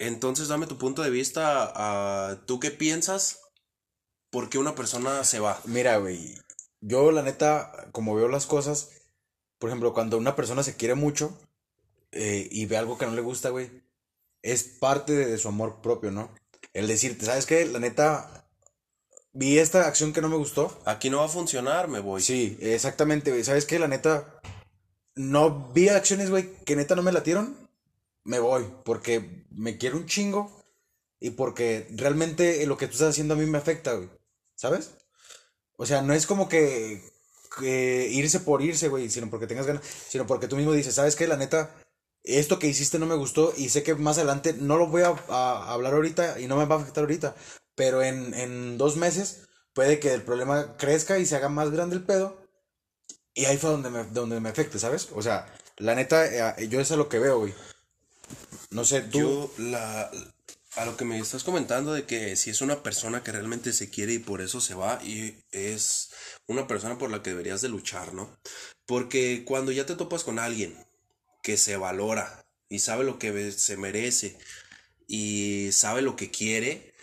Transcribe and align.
Entonces, 0.00 0.48
dame 0.48 0.66
tu 0.66 0.78
punto 0.78 1.02
de 1.02 1.10
vista. 1.10 1.70
a 1.74 2.40
¿Tú 2.46 2.58
qué 2.58 2.70
piensas? 2.70 3.40
¿Por 4.30 4.48
qué 4.48 4.58
una 4.58 4.74
persona 4.74 5.24
se 5.24 5.40
va? 5.40 5.60
Mira, 5.66 5.98
güey. 5.98 6.34
Yo, 6.80 7.12
la 7.12 7.22
neta, 7.22 7.88
como 7.92 8.14
veo 8.14 8.26
las 8.28 8.46
cosas, 8.46 8.90
por 9.58 9.68
ejemplo, 9.68 9.92
cuando 9.92 10.16
una 10.16 10.34
persona 10.36 10.62
se 10.62 10.76
quiere 10.76 10.94
mucho 10.94 11.38
eh, 12.12 12.48
y 12.50 12.64
ve 12.64 12.78
algo 12.78 12.96
que 12.96 13.04
no 13.04 13.12
le 13.12 13.20
gusta, 13.20 13.50
güey, 13.50 13.70
es 14.40 14.64
parte 14.64 15.12
de, 15.12 15.36
su 15.36 15.48
amor 15.48 15.82
propio, 15.82 16.10
¿no? 16.10 16.34
El 16.72 16.86
decirte, 16.88 17.26
¿sabes 17.26 17.44
qué? 17.44 17.66
La 17.66 17.78
neta, 17.78 18.48
vi 19.34 19.58
esta 19.58 19.86
acción 19.86 20.14
que 20.14 20.22
no 20.22 20.30
me 20.30 20.36
gustó. 20.36 20.80
Aquí 20.86 21.10
no 21.10 21.18
va 21.18 21.26
a 21.26 21.28
funcionar, 21.28 21.88
me 21.88 22.00
voy. 22.00 22.22
Sí, 22.22 22.56
exactamente, 22.62 23.32
güey. 23.32 23.44
¿Sabes 23.44 23.66
qué? 23.66 23.78
La 23.78 23.88
neta, 23.88 24.40
no 25.14 25.72
vi 25.74 25.90
acciones, 25.90 26.30
güey, 26.30 26.54
que 26.64 26.74
neta 26.74 26.96
no 26.96 27.02
me 27.02 27.12
latieron. 27.12 27.69
Me 28.24 28.38
voy, 28.38 28.66
porque 28.84 29.46
me 29.50 29.78
quiero 29.78 29.96
un 29.96 30.06
chingo 30.06 30.64
y 31.18 31.30
porque 31.30 31.88
realmente 31.92 32.64
lo 32.66 32.76
que 32.76 32.86
tú 32.86 32.92
estás 32.92 33.10
haciendo 33.10 33.34
a 33.34 33.36
mí 33.36 33.46
me 33.46 33.58
afecta, 33.58 33.94
güey. 33.94 34.10
¿Sabes? 34.54 34.92
O 35.76 35.86
sea, 35.86 36.02
no 36.02 36.12
es 36.12 36.26
como 36.26 36.48
que, 36.48 37.02
irse 37.62 38.40
por 38.40 38.62
irse, 38.62 38.88
güey, 38.88 39.08
sino 39.10 39.30
porque 39.30 39.46
tengas 39.46 39.66
ganas, 39.66 39.82
sino 40.08 40.26
porque 40.26 40.48
tú 40.48 40.56
mismo 40.56 40.72
dices, 40.72 40.94
¿sabes 40.94 41.16
qué? 41.16 41.26
La 41.26 41.36
neta, 41.36 41.74
esto 42.22 42.58
que 42.58 42.66
hiciste 42.66 42.98
no 42.98 43.06
me 43.06 43.14
gustó 43.14 43.54
y 43.56 43.70
sé 43.70 43.82
que 43.82 43.94
más 43.94 44.18
adelante 44.18 44.52
no 44.52 44.76
lo 44.76 44.88
voy 44.88 45.02
a, 45.02 45.72
hablar 45.72 45.94
ahorita 45.94 46.38
y 46.40 46.46
no 46.46 46.56
me 46.56 46.66
va 46.66 46.76
a 46.76 46.78
afectar 46.80 47.04
ahorita, 47.04 47.34
pero 47.74 48.02
en, 48.02 48.34
en 48.34 48.76
dos 48.76 48.96
meses 48.96 49.48
puede 49.72 49.98
que 50.00 50.12
el 50.12 50.22
problema 50.22 50.76
crezca 50.76 51.18
y 51.18 51.26
se 51.26 51.36
haga 51.36 51.48
más 51.48 51.70
grande 51.70 51.96
el 51.96 52.04
pedo 52.04 52.40
y 53.34 53.44
ahí 53.46 53.56
fue 53.56 53.70
donde 53.70 53.90
me, 53.90 54.04
donde 54.04 54.40
me 54.40 54.48
afecte, 54.48 54.78
¿sabes? 54.78 55.08
O 55.14 55.22
sea, 55.22 55.46
la 55.76 55.94
neta, 55.94 56.26
eh, 56.58 56.68
yo 56.68 56.80
eso 56.80 56.94
es 56.94 56.98
lo 56.98 57.08
que 57.08 57.18
veo, 57.18 57.38
güey. 57.38 57.54
No 58.70 58.84
sé, 58.84 59.02
tú... 59.02 59.18
Yo, 59.18 59.52
la, 59.58 60.10
a 60.76 60.84
lo 60.84 60.96
que 60.96 61.04
me 61.04 61.18
estás 61.18 61.44
comentando 61.44 61.92
de 61.92 62.04
que 62.04 62.36
si 62.36 62.50
es 62.50 62.60
una 62.60 62.82
persona 62.82 63.22
que 63.22 63.32
realmente 63.32 63.72
se 63.72 63.90
quiere 63.90 64.14
y 64.14 64.18
por 64.18 64.40
eso 64.40 64.60
se 64.60 64.74
va 64.74 65.02
y 65.02 65.42
es 65.50 66.10
una 66.46 66.66
persona 66.66 66.96
por 66.96 67.10
la 67.10 67.22
que 67.22 67.30
deberías 67.30 67.60
de 67.60 67.68
luchar, 67.68 68.14
¿no? 68.14 68.38
Porque 68.86 69.44
cuando 69.44 69.72
ya 69.72 69.86
te 69.86 69.96
topas 69.96 70.24
con 70.24 70.38
alguien 70.38 70.76
que 71.42 71.56
se 71.56 71.76
valora 71.76 72.46
y 72.68 72.78
sabe 72.78 73.04
lo 73.04 73.18
que 73.18 73.50
se 73.52 73.76
merece 73.76 74.38
y 75.08 75.70
sabe 75.72 76.02
lo 76.02 76.14
que 76.14 76.30
quiere, 76.30 76.94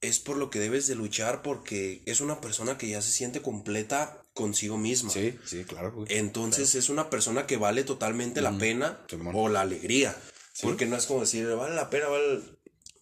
es 0.00 0.18
por 0.18 0.36
lo 0.36 0.50
que 0.50 0.58
debes 0.58 0.86
de 0.86 0.94
luchar 0.94 1.42
porque 1.42 2.02
es 2.06 2.20
una 2.20 2.40
persona 2.40 2.78
que 2.78 2.88
ya 2.88 3.02
se 3.02 3.10
siente 3.10 3.42
completa 3.42 4.26
consigo 4.32 4.78
misma. 4.78 5.10
Sí, 5.10 5.38
sí, 5.44 5.64
claro. 5.64 6.04
Entonces 6.08 6.74
es 6.74 6.88
una 6.88 7.10
persona 7.10 7.46
que 7.46 7.58
vale 7.58 7.84
totalmente 7.84 8.40
la 8.40 8.56
pena 8.56 8.98
o 9.34 9.48
la 9.48 9.60
alegría. 9.60 10.16
Porque 10.62 10.86
no 10.86 10.96
es 10.96 11.06
como 11.06 11.20
decir, 11.20 11.46
vale 11.54 11.74
la 11.74 11.90
pena, 11.90 12.06
vale 12.08 12.42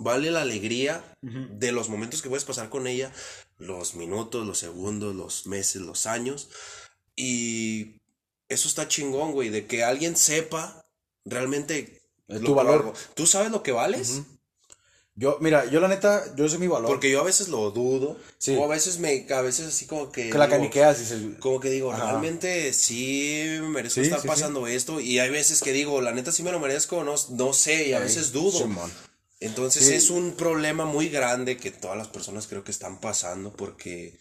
vale 0.03 0.31
la 0.31 0.43
alegría 0.43 1.17
de 1.23 1.73
los 1.73 1.89
momentos 1.89 2.23
que 2.23 2.29
puedes 2.29 2.45
pasar 2.45 2.69
con 2.69 2.87
ella, 2.87 3.13
los 3.59 3.95
minutos, 3.95 4.47
los 4.47 4.59
segundos, 4.59 5.15
los 5.15 5.47
meses, 5.47 5.83
los 5.83 6.07
años. 6.07 6.49
Y 7.17 8.01
eso 8.49 8.69
está 8.69 8.89
chingón, 8.89 9.33
güey, 9.33 9.49
de 9.49 9.67
que 9.67 9.85
alguien 9.85 10.17
sepa 10.17 10.85
realmente 11.25 12.03
tu 12.45 12.55
valor. 12.55 12.93
¿Tú 13.15 13.27
sabes 13.27 13.51
lo 13.51 13.63
que 13.63 13.73
vales? 13.73 14.23
Yo, 15.15 15.37
mira, 15.41 15.67
yo 15.67 15.79
la 15.79 15.89
neta, 15.89 16.35
yo 16.37 16.49
sé 16.49 16.57
mi 16.59 16.69
valor. 16.69 16.89
Porque 16.89 17.11
yo 17.11 17.21
a 17.21 17.25
veces 17.25 17.49
lo 17.49 17.71
dudo. 17.71 18.17
Sí. 18.39 18.57
O 18.57 18.65
a 18.65 18.69
veces 18.69 18.99
me, 18.99 19.27
a 19.31 19.43
veces 19.43 19.67
así 19.67 19.87
como 19.87 20.11
que. 20.11 20.31
Que 20.31 20.39
la 20.39 20.49
caniqueas, 20.49 20.99
dices. 20.99 21.21
Como 21.39 21.61
que 21.61 21.69
digo, 21.69 21.93
realmente 21.93 22.73
sí 22.73 23.45
me 23.61 23.69
merezco 23.69 24.01
estar 24.01 24.23
pasando 24.23 24.67
esto. 24.67 25.01
Y 25.01 25.19
hay 25.19 25.29
veces 25.29 25.61
que 25.61 25.73
digo, 25.73 26.01
la 26.01 26.13
neta 26.13 26.33
sí 26.33 26.43
me 26.43 26.51
lo 26.51 26.61
merezco, 26.61 27.05
no, 27.05 27.15
no 27.31 27.53
sé, 27.53 27.89
y 27.89 27.93
a 27.93 27.99
veces 27.99 28.33
dudo. 28.33 28.67
Entonces 29.41 29.89
es 29.89 30.09
un 30.09 30.33
problema 30.33 30.85
muy 30.85 31.09
grande 31.09 31.57
que 31.57 31.71
todas 31.71 31.99
las 31.99 32.09
personas 32.09 32.47
creo 32.47 32.65
que 32.65 32.71
están 32.71 33.01
pasando 33.01 33.53
porque 33.53 34.17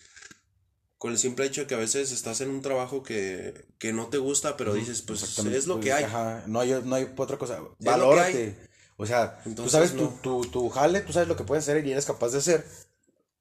con 0.98 1.12
el 1.12 1.20
simple 1.20 1.46
hecho 1.46 1.62
de 1.62 1.68
que 1.68 1.76
a 1.76 1.80
veces 1.80 2.12
estás 2.12 2.42
en 2.42 2.50
un 2.50 2.62
trabajo 2.62 3.02
que, 3.02 3.66
no 3.94 4.08
te 4.08 4.18
gusta, 4.18 4.58
pero 4.58 4.74
dices, 4.74 5.04
pues 5.04 5.38
es 5.40 5.68
lo 5.68 5.80
que 5.80 5.94
hay. 5.94 6.06
no 6.48 6.60
hay. 6.60 6.82
No 6.84 6.96
hay 6.96 7.08
otra 7.16 7.38
cosa. 7.38 7.62
Valórate. 7.80 8.71
O 9.02 9.06
sea, 9.08 9.42
tú 9.56 9.68
sabes 9.68 9.96
tu, 9.96 10.10
tu, 10.22 10.42
tu, 10.42 10.70
jale, 10.70 11.02
tú 11.02 11.12
sabes 11.12 11.28
lo 11.28 11.36
que 11.36 11.44
puedes 11.44 11.64
hacer 11.64 11.84
y 11.86 11.92
eres 11.92 12.06
capaz 12.06 12.30
de 12.30 12.38
hacer. 12.38 12.64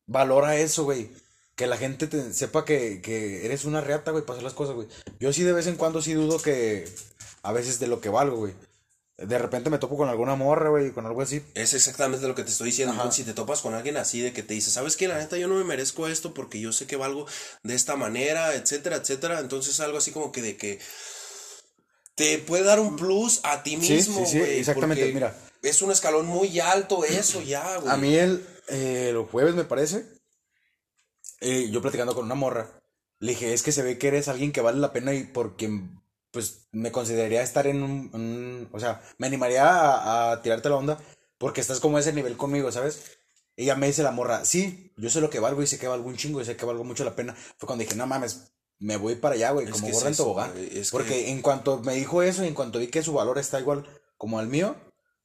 Valora 0.07 0.57
eso, 0.57 0.85
güey. 0.85 1.11
Que 1.55 1.67
la 1.67 1.77
gente 1.77 2.07
te 2.07 2.33
sepa 2.33 2.65
que, 2.65 3.03
que 3.03 3.45
eres 3.45 3.67
una 3.67 3.83
reata, 3.83 4.11
güey, 4.11 4.25
para 4.25 4.39
hacer 4.39 4.45
las 4.45 4.55
cosas, 4.55 4.75
güey. 4.75 4.89
Yo 5.19 5.35
sí 5.35 5.43
de 5.43 5.53
vez 5.53 5.67
en 5.67 5.77
cuando 5.77 6.01
sí 6.01 6.15
dudo 6.15 6.41
que 6.41 6.89
a 7.43 7.53
veces 7.53 7.79
de 7.79 7.89
lo 7.89 8.01
que 8.01 8.09
valgo, 8.09 8.39
güey 8.39 8.55
de 9.21 9.39
repente 9.39 9.69
me 9.69 9.77
topo 9.77 9.99
con 9.99 10.09
alguna 10.09 10.35
morra, 10.35 10.71
güey, 10.71 10.93
con 10.93 11.05
algo 11.05 11.21
así. 11.21 11.43
Es 11.55 11.75
exactamente 11.75 12.27
lo 12.27 12.35
que 12.35 12.43
te 12.43 12.51
estoy 12.51 12.67
diciendo. 12.67 13.13
Si 13.13 13.23
te 13.23 13.35
topas 13.35 13.61
con 13.61 13.75
alguien 13.75 13.99
así 13.99 14.23
de 14.23 14.33
que 14.33 14.43
te 14.43 14.55
dice, 14.55 14.71
¿sabes 14.71 14.97
qué? 14.97 15.09
La 15.09 15.19
neta 15.19 15.37
yo 15.37 15.47
no 15.47 15.57
me 15.57 15.65
merezco 15.65 16.09
esto 16.09 16.33
porque 16.33 16.59
yo 16.59 16.73
sé 16.73 16.87
que 16.87 16.97
valgo 16.97 17.27
de 17.63 17.75
esta 17.75 17.97
manera, 17.97 18.55
etcétera, 18.55 18.97
etcétera. 18.97 19.41
Entonces 19.41 19.79
algo 19.81 19.99
así 19.99 20.11
como 20.11 20.33
que 20.33 20.41
de 20.41 20.57
que 20.57 20.81
te 22.15 22.39
puede 22.39 22.65
dar 22.65 22.81
un 22.81 22.97
plus 22.97 23.41
a 23.45 23.63
ti 23.63 23.77
mismo, 23.77 24.21
sí, 24.21 24.27
sí, 24.27 24.33
sí, 24.33 24.39
exactamente, 24.39 25.13
mira. 25.13 25.37
Es 25.63 25.83
un 25.83 25.91
escalón 25.91 26.27
muy 26.27 26.59
alto 26.61 27.05
eso 27.05 27.43
ya, 27.43 27.77
güey. 27.79 27.93
A 27.93 27.97
mí 27.97 28.15
el, 28.15 28.47
eh, 28.69 29.11
los 29.13 29.29
jueves 29.29 29.55
me 29.55 29.65
parece, 29.65 30.07
eh, 31.41 31.69
yo 31.71 31.83
platicando 31.83 32.15
con 32.15 32.25
una 32.25 32.35
morra, 32.35 32.81
le 33.19 33.33
dije, 33.33 33.53
es 33.53 33.63
que 33.63 33.73
se 33.73 33.83
ve 33.83 33.99
que 33.99 34.09
eres 34.09 34.29
alguien 34.29 34.53
que 34.53 34.61
vale 34.61 34.79
la 34.79 34.93
pena 34.93 35.15
y 35.15 35.25
porque 35.25 35.71
pues 36.31 36.69
me 36.73 36.93
consideraría 36.93 37.43
estar 37.43 37.67
en 37.67 37.83
un, 37.83 38.69
o 38.73 38.81
sea, 38.81 39.03
me 39.19 39.27
animaría 39.27 40.33
a, 40.33 40.43
tirarte 40.43 40.69
la 40.69 40.77
onda 40.77 40.99
porque 41.39 41.61
estás 41.61 41.81
como 41.81 41.97
a 41.97 42.01
ese 42.01 42.13
nivel 42.13 42.37
conmigo, 42.37 42.71
¿sabes? 42.71 43.19
Ella 43.57 43.75
me 43.77 43.87
dice 43.89 44.03
la 44.03 44.13
morra, 44.13 44.45
sí, 44.45 44.93
yo 44.97 45.11
sé 45.11 45.21
lo 45.21 45.31
que 45.31 45.41
valgo 45.41 45.63
y 45.63 45.67
sé 45.67 45.79
que 45.79 45.89
valgo 45.89 46.09
un 46.09 46.17
chingo 46.17 46.41
y 46.41 46.45
sé 46.45 46.57
que 46.57 46.65
valgo 46.65 46.85
mucho 46.85 47.05
la 47.05 47.17
pena. 47.17 47.35
Fue 47.35 47.67
cuando 47.67 47.85
dije, 47.85 47.97
no 47.97 48.07
mames, 48.07 48.53
me 48.81 48.97
voy 48.97 49.15
para 49.15 49.35
allá, 49.37 49.51
güey, 49.53 49.69
como 49.69 49.89
gorra 49.89 50.09
en 50.09 50.17
tobogán. 50.17 50.53
porque 50.91 51.31
en 51.31 51.43
cuanto 51.43 51.79
me 51.81 51.95
dijo 51.95 52.23
eso 52.23 52.45
y 52.45 52.49
en 52.49 52.55
cuanto 52.55 52.79
vi 52.79 52.89
que 52.89 53.03
su 53.03 53.13
valor 53.13 53.39
está 53.39 53.61
igual 53.61 53.87
como 54.17 54.39
al 54.39 54.49
mío, 54.49 54.75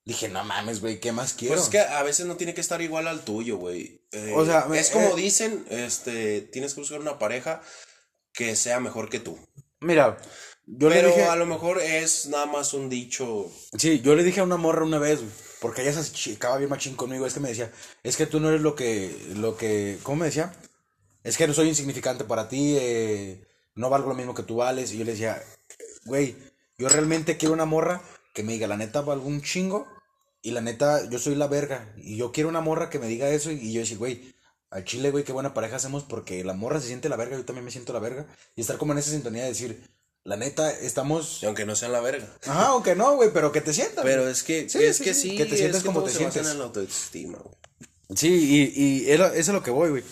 dije, 0.03 0.29
no 0.29 0.43
mames, 0.43 0.81
güey, 0.81 0.99
¿qué 0.99 1.11
más 1.11 1.33
quiero? 1.33 1.55
Pues 1.55 1.65
es 1.65 1.69
que 1.69 1.79
a 1.79 2.03
veces 2.03 2.25
no 2.25 2.35
tiene 2.35 2.53
que 2.53 2.61
estar 2.61 2.81
igual 2.81 3.07
al 3.07 3.21
tuyo, 3.23 3.57
güey. 3.57 4.01
o 4.35 4.45
sea, 4.45 4.67
es 4.75 4.91
como 4.91 5.17
eh, 5.17 5.21
dicen, 5.21 5.65
este, 5.69 6.41
tienes 6.41 6.73
que 6.73 6.81
buscar 6.81 6.99
una 6.99 7.17
pareja 7.17 7.61
que 8.33 8.55
sea 8.55 8.79
mejor 8.79 9.09
que 9.09 9.19
tú. 9.19 9.39
Mira, 9.79 10.17
yo 10.67 10.89
Pero 10.89 11.07
le 11.07 11.07
dije, 11.07 11.23
a 11.23 11.35
lo 11.35 11.45
mejor 11.45 11.79
es 11.79 12.27
nada 12.27 12.45
más 12.47 12.73
un 12.73 12.89
dicho. 12.89 13.49
Sí, 13.77 14.01
yo 14.01 14.15
le 14.15 14.23
dije 14.23 14.41
a 14.41 14.44
una 14.44 14.57
morra 14.57 14.83
una 14.83 14.99
vez, 14.99 15.19
porque 15.61 15.81
ella 15.81 15.94
se 15.94 16.11
chicaba 16.11 16.57
bien 16.57 16.69
machín 16.69 16.95
conmigo, 16.95 17.25
es 17.25 17.33
que 17.33 17.39
me 17.39 17.49
decía, 17.49 17.71
es 18.03 18.17
que 18.17 18.25
tú 18.25 18.39
no 18.39 18.49
eres 18.49 18.61
lo 18.61 18.75
que, 18.75 19.15
lo 19.35 19.55
que, 19.55 19.97
¿cómo 20.03 20.17
me 20.17 20.25
decía? 20.25 20.53
Es 21.25 21.38
que 21.38 21.47
no 21.47 21.53
soy 21.53 21.68
insignificante 21.68 22.24
para 22.24 22.47
ti, 22.47 22.78
eh, 22.80 23.44
no 23.74 23.90
valgo 23.90 24.09
lo 24.09 24.16
mismo 24.16 24.36
que 24.36 24.44
tú 24.44 24.58
vales. 24.58 24.94
Y 24.94 25.00
yo 25.00 25.06
le 25.06 25.12
decía, 25.12 25.41
güey, 26.06 26.38
yo 26.78 26.88
realmente 26.88 27.36
quiero 27.36 27.53
una 27.53 27.66
morra 27.66 28.02
que 28.34 28.44
me 28.44 28.53
diga, 28.53 28.68
la 28.68 28.78
neta 28.78 29.02
valgo 29.02 29.28
un 29.28 29.41
chingo, 29.41 29.88
y 30.44 30.52
la 30.52 30.62
neta, 30.62 31.09
yo 31.09 31.18
soy 31.18 31.34
la 31.34 31.47
verga, 31.47 31.91
y 31.97 32.18
yo 32.18 32.31
quiero 32.31 32.50
una 32.50 32.62
morra 32.62 32.91
que 32.91 33.00
me 33.00 33.08
diga 33.08 33.28
eso, 33.30 33.52
y 33.52 33.74
yo 33.74 33.80
decía, 33.80 33.97
güey, 33.97 34.36
al 34.69 34.84
chile, 34.84 35.09
güey, 35.09 35.24
qué 35.24 35.31
buena 35.31 35.56
pareja 35.56 35.78
hacemos 35.78 36.03
porque 36.03 36.44
la 36.44 36.53
morra 36.53 36.80
se 36.80 36.88
siente 36.88 37.09
la 37.09 37.16
verga, 37.16 37.38
yo 37.38 37.46
también 37.46 37.66
me 37.66 37.72
siento 37.72 37.94
la 37.94 38.00
verga, 38.00 38.28
y 38.56 38.62
estar 38.62 38.78
como 38.78 38.94
en 38.94 39.00
esa 39.00 39.09
sintonía 39.09 39.42
de 39.42 39.50
decir, 39.50 39.81
la 40.24 40.38
neta, 40.38 40.72
estamos. 40.72 41.42
Y 41.42 41.47
aunque 41.47 41.66
no 41.66 41.75
sean 41.75 41.92
la 41.92 42.02
verga. 42.02 42.28
Ajá, 42.46 42.68
aunque 42.68 42.96
no, 42.96 43.16
güey, 43.16 43.31
pero 43.34 43.52
que 43.52 43.62
te 43.62 43.74
sientas. 43.74 44.03
Pero 44.03 44.28
es 44.28 44.44
que 44.44 44.69
sí, 44.69 44.84
es 44.84 45.00
que 45.00 45.13
sí, 45.13 45.38
Que 45.38 45.46
te 45.46 45.57
sientes 45.57 45.84
como 45.84 46.03
te 46.03 46.12
sientes. 46.12 46.46
en 46.47 46.57
la 46.57 46.66
autoestima, 46.66 47.38
güey. 47.38 47.56
Sí, 48.16 48.72
y, 48.75 48.84
y 48.84 49.12
eso 49.12 49.34
es 49.34 49.47
lo 49.47 49.63
que 49.63 49.72
voy, 49.72 49.90
güey. 49.90 50.03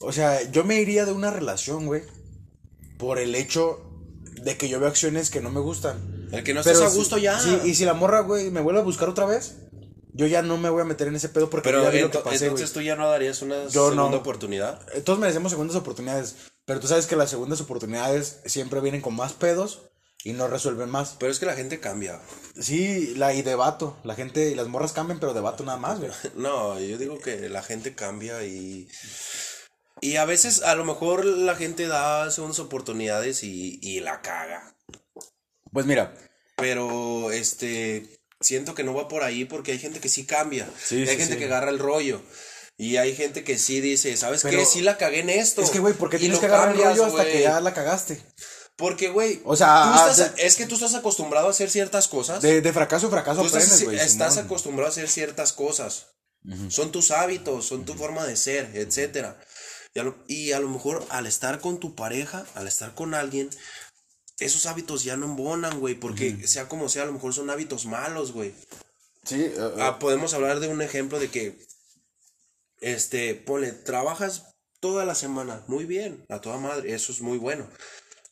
O 0.00 0.12
sea, 0.12 0.42
yo 0.50 0.64
me 0.64 0.80
iría 0.80 1.04
de 1.04 1.12
una 1.12 1.30
relación, 1.30 1.86
güey, 1.86 2.02
por 2.98 3.18
el 3.18 3.34
hecho 3.34 3.82
de 4.42 4.56
que 4.56 4.68
yo 4.68 4.78
veo 4.78 4.88
acciones 4.88 5.30
que 5.30 5.40
no 5.40 5.50
me 5.50 5.60
gustan. 5.60 6.28
El 6.32 6.44
que 6.44 6.54
no 6.54 6.60
estés 6.60 6.80
a 6.80 6.88
gusto 6.88 7.18
ya. 7.18 7.38
Sí, 7.38 7.58
y 7.64 7.74
si 7.74 7.84
la 7.84 7.94
morra, 7.94 8.20
güey, 8.20 8.50
me 8.50 8.60
vuelve 8.60 8.80
a 8.80 8.84
buscar 8.84 9.08
otra 9.08 9.26
vez, 9.26 9.56
yo 10.12 10.26
ya 10.26 10.42
no 10.42 10.56
me 10.58 10.70
voy 10.70 10.82
a 10.82 10.84
meter 10.84 11.08
en 11.08 11.16
ese 11.16 11.28
pedo 11.28 11.50
porque 11.50 11.68
pero 11.68 11.82
ya 11.82 11.90
vi 11.90 12.00
lo 12.00 12.10
que 12.10 12.18
pasé, 12.18 12.46
entonces 12.46 12.72
tú 12.72 12.80
ya 12.80 12.96
no 12.96 13.08
darías 13.08 13.42
una 13.42 13.68
segunda 13.70 14.16
oportunidad. 14.16 14.80
Eh, 14.94 15.00
todos 15.00 15.18
merecemos 15.18 15.52
segundas 15.52 15.76
oportunidades, 15.76 16.36
pero 16.64 16.80
tú 16.80 16.88
sabes 16.88 17.06
que 17.06 17.16
las 17.16 17.30
segundas 17.30 17.60
oportunidades 17.60 18.40
siempre 18.46 18.80
vienen 18.80 19.02
con 19.02 19.14
más 19.14 19.32
pedos 19.34 19.82
y 20.24 20.32
no 20.32 20.48
resuelven 20.48 20.90
más. 20.90 21.16
Pero 21.18 21.30
es 21.30 21.38
que 21.38 21.46
la 21.46 21.54
gente 21.54 21.80
cambia. 21.80 22.20
Sí, 22.58 23.14
la 23.16 23.34
y 23.34 23.42
debato, 23.42 23.96
la 24.04 24.14
gente 24.14 24.50
y 24.50 24.54
las 24.54 24.68
morras 24.68 24.92
cambian, 24.92 25.20
pero 25.20 25.34
debato 25.34 25.64
nada 25.64 25.78
más, 25.78 26.00
güey. 26.00 26.10
no, 26.34 26.80
yo 26.80 26.98
digo 26.98 27.18
que 27.18 27.48
la 27.48 27.62
gente 27.62 27.94
cambia 27.94 28.42
y 28.44 28.88
y 30.00 30.16
a 30.16 30.24
veces 30.24 30.62
a 30.62 30.74
lo 30.74 30.84
mejor 30.84 31.24
la 31.24 31.54
gente 31.56 31.86
da 31.88 32.30
segundas 32.30 32.58
oportunidades 32.58 33.42
y, 33.42 33.78
y 33.82 34.00
la 34.00 34.20
caga. 34.22 34.74
Pues 35.72 35.86
mira, 35.86 36.14
pero 36.56 37.30
este 37.32 38.06
siento 38.40 38.74
que 38.74 38.84
no 38.84 38.94
va 38.94 39.08
por 39.08 39.22
ahí 39.22 39.44
porque 39.44 39.72
hay 39.72 39.78
gente 39.78 40.00
que 40.00 40.08
sí 40.08 40.26
cambia. 40.26 40.68
hay 40.90 41.06
gente 41.16 41.36
que 41.38 41.44
agarra 41.46 41.70
el 41.70 41.78
rollo. 41.78 42.20
Y 42.78 42.98
hay 42.98 43.16
gente 43.16 43.42
que 43.42 43.56
sí 43.56 43.80
dice, 43.80 44.14
¿sabes 44.18 44.42
qué? 44.42 44.66
Sí 44.66 44.82
la 44.82 44.98
cagué 44.98 45.20
en 45.20 45.30
esto. 45.30 45.62
Es 45.62 45.70
que, 45.70 45.78
güey, 45.78 45.94
¿por 45.94 46.10
qué 46.10 46.18
tienes 46.18 46.38
que 46.38 46.44
agarrar 46.46 46.74
el 46.74 46.82
rollo 46.82 47.06
hasta 47.06 47.24
que 47.24 47.40
ya 47.40 47.58
la 47.62 47.72
cagaste? 47.72 48.22
Porque, 48.76 49.08
güey, 49.08 49.40
O 49.46 49.56
sea, 49.56 49.66
tú 49.84 49.98
ah, 49.98 50.08
estás- 50.10 50.34
de- 50.36 50.46
es 50.46 50.56
que 50.56 50.66
tú 50.66 50.74
estás 50.74 50.94
acostumbrado 50.94 51.46
a 51.46 51.50
hacer 51.52 51.70
ciertas 51.70 52.06
cosas. 52.08 52.42
De, 52.42 52.60
de 52.60 52.72
fracaso 52.74 53.06
en 53.06 53.12
fracaso 53.12 53.40
Tú 53.40 53.46
estás, 53.46 53.62
aprendes, 53.64 53.84
güey. 53.84 53.96
estás 53.98 54.34
Simón. 54.34 54.44
acostumbrado 54.44 54.88
a 54.88 54.90
hacer 54.90 55.08
ciertas 55.08 55.54
cosas. 55.54 56.08
Son 56.68 56.92
tus 56.92 57.10
hábitos, 57.12 57.66
son 57.66 57.86
tu 57.86 57.94
forma 57.94 58.24
de 58.26 58.36
ser, 58.36 58.70
etcétera. 58.74 59.40
Y 59.96 59.98
a, 59.98 60.02
lo, 60.02 60.14
y 60.28 60.52
a 60.52 60.60
lo 60.60 60.68
mejor 60.68 61.06
al 61.08 61.26
estar 61.26 61.58
con 61.58 61.80
tu 61.80 61.94
pareja, 61.94 62.44
al 62.54 62.66
estar 62.68 62.94
con 62.94 63.14
alguien, 63.14 63.48
esos 64.38 64.66
hábitos 64.66 65.04
ya 65.04 65.16
no 65.16 65.24
embonan, 65.24 65.80
güey, 65.80 65.94
porque 65.94 66.46
sea 66.46 66.68
como 66.68 66.90
sea, 66.90 67.04
a 67.04 67.06
lo 67.06 67.14
mejor 67.14 67.32
son 67.32 67.48
hábitos 67.48 67.86
malos, 67.86 68.32
güey. 68.32 68.52
Sí, 69.24 69.40
eh, 69.40 69.54
eh, 69.56 69.72
Ah, 69.78 69.98
podemos 69.98 70.34
hablar 70.34 70.60
de 70.60 70.68
un 70.68 70.82
ejemplo 70.82 71.18
de 71.18 71.30
que, 71.30 71.58
este, 72.82 73.34
ponle, 73.36 73.72
trabajas 73.72 74.42
toda 74.80 75.06
la 75.06 75.14
semana, 75.14 75.64
muy 75.66 75.86
bien, 75.86 76.26
a 76.28 76.42
toda 76.42 76.58
madre, 76.58 76.92
eso 76.92 77.10
es 77.10 77.22
muy 77.22 77.38
bueno. 77.38 77.66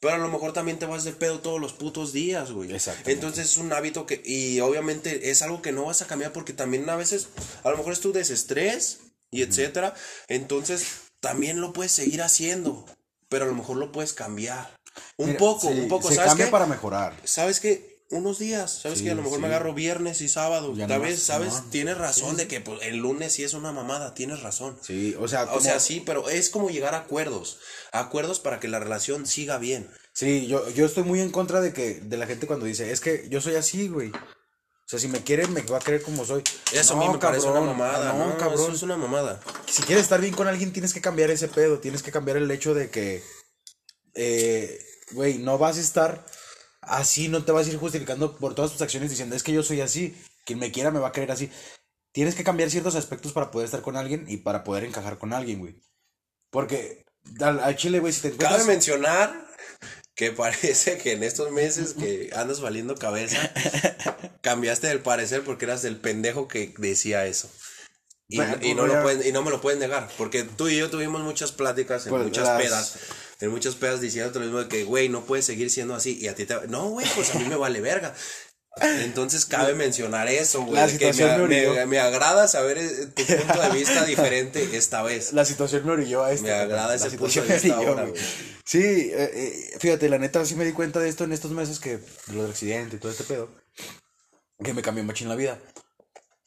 Pero 0.01 0.17
a 0.17 0.19
lo 0.19 0.29
mejor 0.29 0.53
también 0.53 0.79
te 0.79 0.85
vas 0.85 1.05
de 1.05 1.13
pedo 1.13 1.41
todos 1.41 1.59
los 1.59 1.73
putos 1.73 2.13
días, 2.13 2.53
güey. 2.53 2.75
Exactamente. 2.75 3.13
Entonces 3.13 3.53
es 3.53 3.57
un 3.57 3.73
hábito 3.73 4.05
que, 4.05 4.21
y 4.23 4.61
obviamente 4.61 5.31
es 5.31 5.41
algo 5.41 5.63
que 5.63 5.73
no 5.73 5.87
vas 5.87 6.03
a 6.03 6.07
cambiar 6.07 6.31
porque 6.35 6.53
también 6.53 6.91
a 6.91 6.97
veces, 6.97 7.29
a 7.63 7.71
lo 7.71 7.79
mejor 7.79 7.95
es 7.95 8.01
tu 8.01 8.13
desestrés 8.13 8.99
y 9.31 9.41
etcétera. 9.41 9.95
Entonces 10.29 11.04
también 11.25 11.61
lo 11.61 11.73
puedes 11.73 11.93
seguir 11.93 12.23
haciendo, 12.23 12.85
pero 13.29 13.45
a 13.45 13.49
lo 13.49 13.55
mejor 13.55 13.77
lo 13.79 13.93
puedes 13.93 14.13
cambiar. 14.13 14.71
Un 15.17 15.27
mira, 15.29 15.39
poco, 15.39 15.69
sí, 15.73 15.79
un 15.81 15.89
poco, 15.89 16.09
Se 16.09 16.15
¿sabes 16.15 16.29
cambia 16.31 16.47
qué? 16.47 16.53
para 16.53 16.67
mejorar. 16.67 17.17
¿Sabes 17.25 17.61
qué? 17.61 17.95
Unos 18.11 18.39
días, 18.39 18.71
¿sabes 18.83 18.99
Sí, 18.99 19.05
qué? 19.05 19.11
A 19.11 19.15
lo 19.15 19.23
mejor 19.23 19.41
me 19.41 19.47
agarro 19.49 19.73
viernes 19.75 20.21
y 20.21 20.29
sábado. 20.29 20.75
Ya 20.77 20.87
Tal 20.87 20.99
nomás, 20.99 21.15
vez, 21.15 21.23
¿sabes? 21.23 21.63
Tienes 21.71 21.97
razón 21.99 22.37
de 22.37 22.47
que 22.47 22.61
pues, 22.61 22.81
el 22.83 22.99
lunes 22.99 23.33
sí 23.33 23.43
es 23.43 23.55
una 23.55 23.73
mamada, 23.73 24.15
tienes 24.15 24.43
razón. 24.43 24.79
Sí, 24.83 25.17
o 25.19 25.27
sea, 25.27 25.45
O 25.53 25.61
sea, 25.61 25.81
sí, 25.81 26.03
pero 26.05 26.29
es 26.29 26.51
como 26.51 26.69
llegar 26.69 26.95
a 26.95 26.99
acuerdos. 26.99 27.59
Acuerdos 27.93 28.39
para 28.39 28.61
que 28.61 28.69
la 28.69 28.79
relación 28.79 29.27
siga 29.27 29.59
bien. 29.59 29.91
Sí, 30.13 30.47
yo, 30.47 30.69
yo 30.71 30.87
estoy 30.87 31.03
muy 31.03 31.21
en 31.21 31.31
contra 31.31 31.61
de 31.61 31.73
que 31.73 31.95
de 31.95 32.17
la 32.17 32.27
gente 32.27 32.47
cuando 32.47 32.67
dice, 32.67 32.93
es 32.93 33.01
que 33.01 33.27
yo 33.31 33.41
soy 33.41 33.57
así, 33.57 33.89
güey. 33.89 34.13
O 34.87 34.89
sea, 34.89 34.99
si 34.99 35.09
me 35.09 35.23
quiere, 35.23 35.47
me 35.47 35.63
va 35.63 35.79
a 35.79 35.81
querer 35.81 36.03
como 36.03 36.25
soy. 36.27 36.43
Eso 36.73 36.93
a 36.93 36.97
No, 36.97 37.07
mí 37.07 37.13
me 37.15 37.19
parece 37.19 37.47
una 37.47 37.55
cabrón, 37.55 37.79
mamada. 37.79 38.13
No, 38.13 38.27
No, 38.29 38.37
cabrón. 38.37 38.61
Eso 38.65 38.73
es 38.73 38.83
una 38.83 38.97
mamada. 38.97 39.41
Si 39.67 39.83
quieres 39.83 40.05
estar 40.05 40.21
bien 40.21 40.35
con 40.35 40.47
alguien, 40.47 40.73
tienes 40.73 40.93
que 40.93 41.01
cambiar 41.01 41.31
ese 41.31 41.49
pedo. 41.49 41.79
Tienes 41.79 42.03
que 42.03 42.13
cambiar 42.13 42.37
el 42.37 42.51
hecho 42.51 42.75
de 42.75 42.91
que, 42.91 43.23
eh, 44.15 44.79
güey, 45.13 45.39
no 45.39 45.57
vas 45.59 45.79
a 45.79 45.81
estar 45.81 46.27
así, 46.83 47.29
no 47.29 47.45
te 47.45 47.53
vas 47.53 47.67
a 47.67 47.71
ir 47.71 47.79
justificando 47.79 48.37
por 48.37 48.55
todas 48.55 48.73
tus 48.73 48.83
acciones 48.83 49.09
diciendo, 49.11 49.35
es 49.35 49.43
que 49.43 49.53
yo 49.53 49.63
soy 49.63 49.81
así. 49.81 50.15
Quien 50.45 50.59
me 50.59 50.71
quiera 50.71 50.91
me 50.91 51.01
va 51.01 51.09
a 51.09 51.13
querer 51.13 51.33
así. 51.33 51.51
Tienes 52.13 52.35
que 52.35 52.45
cambiar 52.45 52.71
ciertos 52.71 52.95
aspectos 52.95 53.33
para 53.33 53.51
poder 53.51 53.65
estar 53.65 53.81
con 53.81 53.97
alguien 53.97 54.27
y 54.29 54.37
para 54.39 54.63
poder 54.65 54.85
encajar 54.85 55.19
con 55.19 55.33
alguien, 55.33 55.61
güey. 55.61 55.77
Porque 56.51 57.05
al, 57.41 57.59
al 57.61 57.77
chile, 57.77 58.01
güey, 58.01 58.13
si 58.13 58.21
te 58.21 58.31
Cabe 58.33 58.45
encuentras... 58.45 58.67
mencionar 58.67 59.44
que 60.15 60.31
parece 60.33 60.99
que 60.99 61.13
en 61.13 61.23
estos 61.23 61.51
meses 61.51 61.95
que 61.95 62.31
andas 62.35 62.61
valiendo 62.61 62.95
cabeza, 62.95 63.39
cambiaste 64.41 64.89
del 64.89 65.01
parecer 65.01 65.43
porque 65.43 65.65
eras 65.65 65.83
del 65.83 65.97
pendejo 65.97 66.49
que 66.49 66.75
decía 66.79 67.27
eso. 67.27 67.51
Y, 68.29 68.37
Bueno, 68.39 68.57
y 68.63 68.75
no 68.75 68.83
pues, 68.83 68.89
lo 68.89 68.95
ya- 68.95 69.03
pueden, 69.03 69.27
y 69.29 69.33
no 69.33 69.43
me 69.43 69.51
lo 69.51 69.61
puedes 69.61 69.79
negar, 69.79 70.09
porque 70.17 70.45
tú 70.45 70.69
y 70.69 70.79
yo 70.79 70.89
tuvimos 70.91 71.23
muchas 71.23 71.53
pláticas, 71.53 72.07
en 72.07 72.11
Pues, 72.11 72.25
muchas 72.25 72.49
las- 72.49 72.63
pedas, 72.63 72.97
en 73.41 73.51
muchas 73.51 73.75
pedas 73.75 74.01
diciendo 74.01 74.33
lo 74.39 74.47
mismo 74.47 74.61
de 74.61 74.69
que, 74.69 74.85
güey, 74.85 75.11
no 75.11 75.25
puedes 75.27 75.45
seguir 75.45 75.69
siendo 75.69 75.95
así, 75.95 76.19
y 76.19 76.29
a 76.29 76.35
ti 76.35 76.47
te... 76.47 76.55
No, 76.69 76.89
güey, 76.89 77.07
pues 77.15 77.35
a 77.35 77.39
mí 77.39 77.45
me 77.45 77.57
vale 77.57 77.81
verga. 77.83 78.15
Entonces 78.81 79.47
cabe 79.47 79.75
mencionar 79.75 80.27
eso, 80.29 80.63
güey, 80.65 80.99
que 80.99 81.13
me, 81.13 81.25
me 81.25 81.25
me- 81.49 81.67
orilló. 81.69 81.87
me 81.87 81.99
agrada 82.01 82.49
saber 82.49 82.79
eh, 82.79 83.07
tu 83.15 83.25
punto 83.25 83.61
de 83.63 83.71
vista 83.71 84.05
diferente 84.07 84.77
esta 84.77 85.03
vez. 85.03 85.33
La 85.33 85.45
situación 85.45 85.87
me 85.87 85.93
orilló 85.93 86.25
a 86.25 86.33
esto. 86.33 86.47
Me 86.47 86.53
agrada 86.53 86.89
La 86.89 86.95
ese 86.97 87.17
punto 87.17 87.41
de 87.43 87.53
vista 87.55 87.77
orilló, 87.79 87.89
ahora, 87.91 88.05
güey. 88.07 88.21
Sí, 88.65 88.79
eh, 88.83 89.31
eh, 89.35 89.77
fíjate, 89.79 90.09
la 90.09 90.19
neta 90.19 90.45
sí 90.45 90.57
me 90.57 90.65
di 90.65 90.73
cuenta 90.73 90.99
de 90.99 91.09
esto 91.09 91.25
en 91.25 91.33
estos 91.33 91.53
meses 91.53 91.79
que, 91.79 92.01
lo 92.33 92.43
del 92.43 92.51
accidente 92.51 92.97
y 92.97 92.99
todo 92.99 93.13
este 93.13 93.25
pedo, 93.25 93.49
que 94.63 94.75
me 94.75 94.83
cambió 94.83 95.05
machín 95.05 95.29
la 95.29 95.37
vida. 95.37 95.59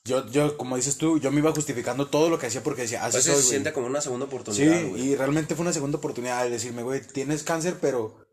Yo, 0.04 0.26
yo, 0.30 0.58
como 0.58 0.76
dices 0.78 0.98
tú, 0.98 1.20
yo 1.20 1.32
me 1.32 1.40
iba 1.40 1.52
justificando 1.52 2.08
todo 2.08 2.30
lo 2.30 2.40
que 2.40 2.48
hacía 2.48 2.64
porque 2.64 2.84
decía, 2.84 3.04
así 3.06 3.14
Pues 3.14 3.24
soy, 3.26 3.34
se 3.36 3.40
güey. 3.42 3.50
siente 3.50 3.74
como 3.74 3.88
una 3.88 4.02
segunda 4.02 4.26
Sí, 4.26 4.32
oportunidad, 4.34 4.84
güey. 4.88 5.02
y 5.02 5.16
realmente 5.16 5.54
fue 5.56 5.64
una 5.64 5.74
segunda 5.74 5.98
oportunidad 5.98 6.44
de 6.44 6.50
decirme, 6.50 6.82
güey, 6.84 7.02
tienes 7.02 7.44
cáncer, 7.44 7.76
pero 7.82 8.26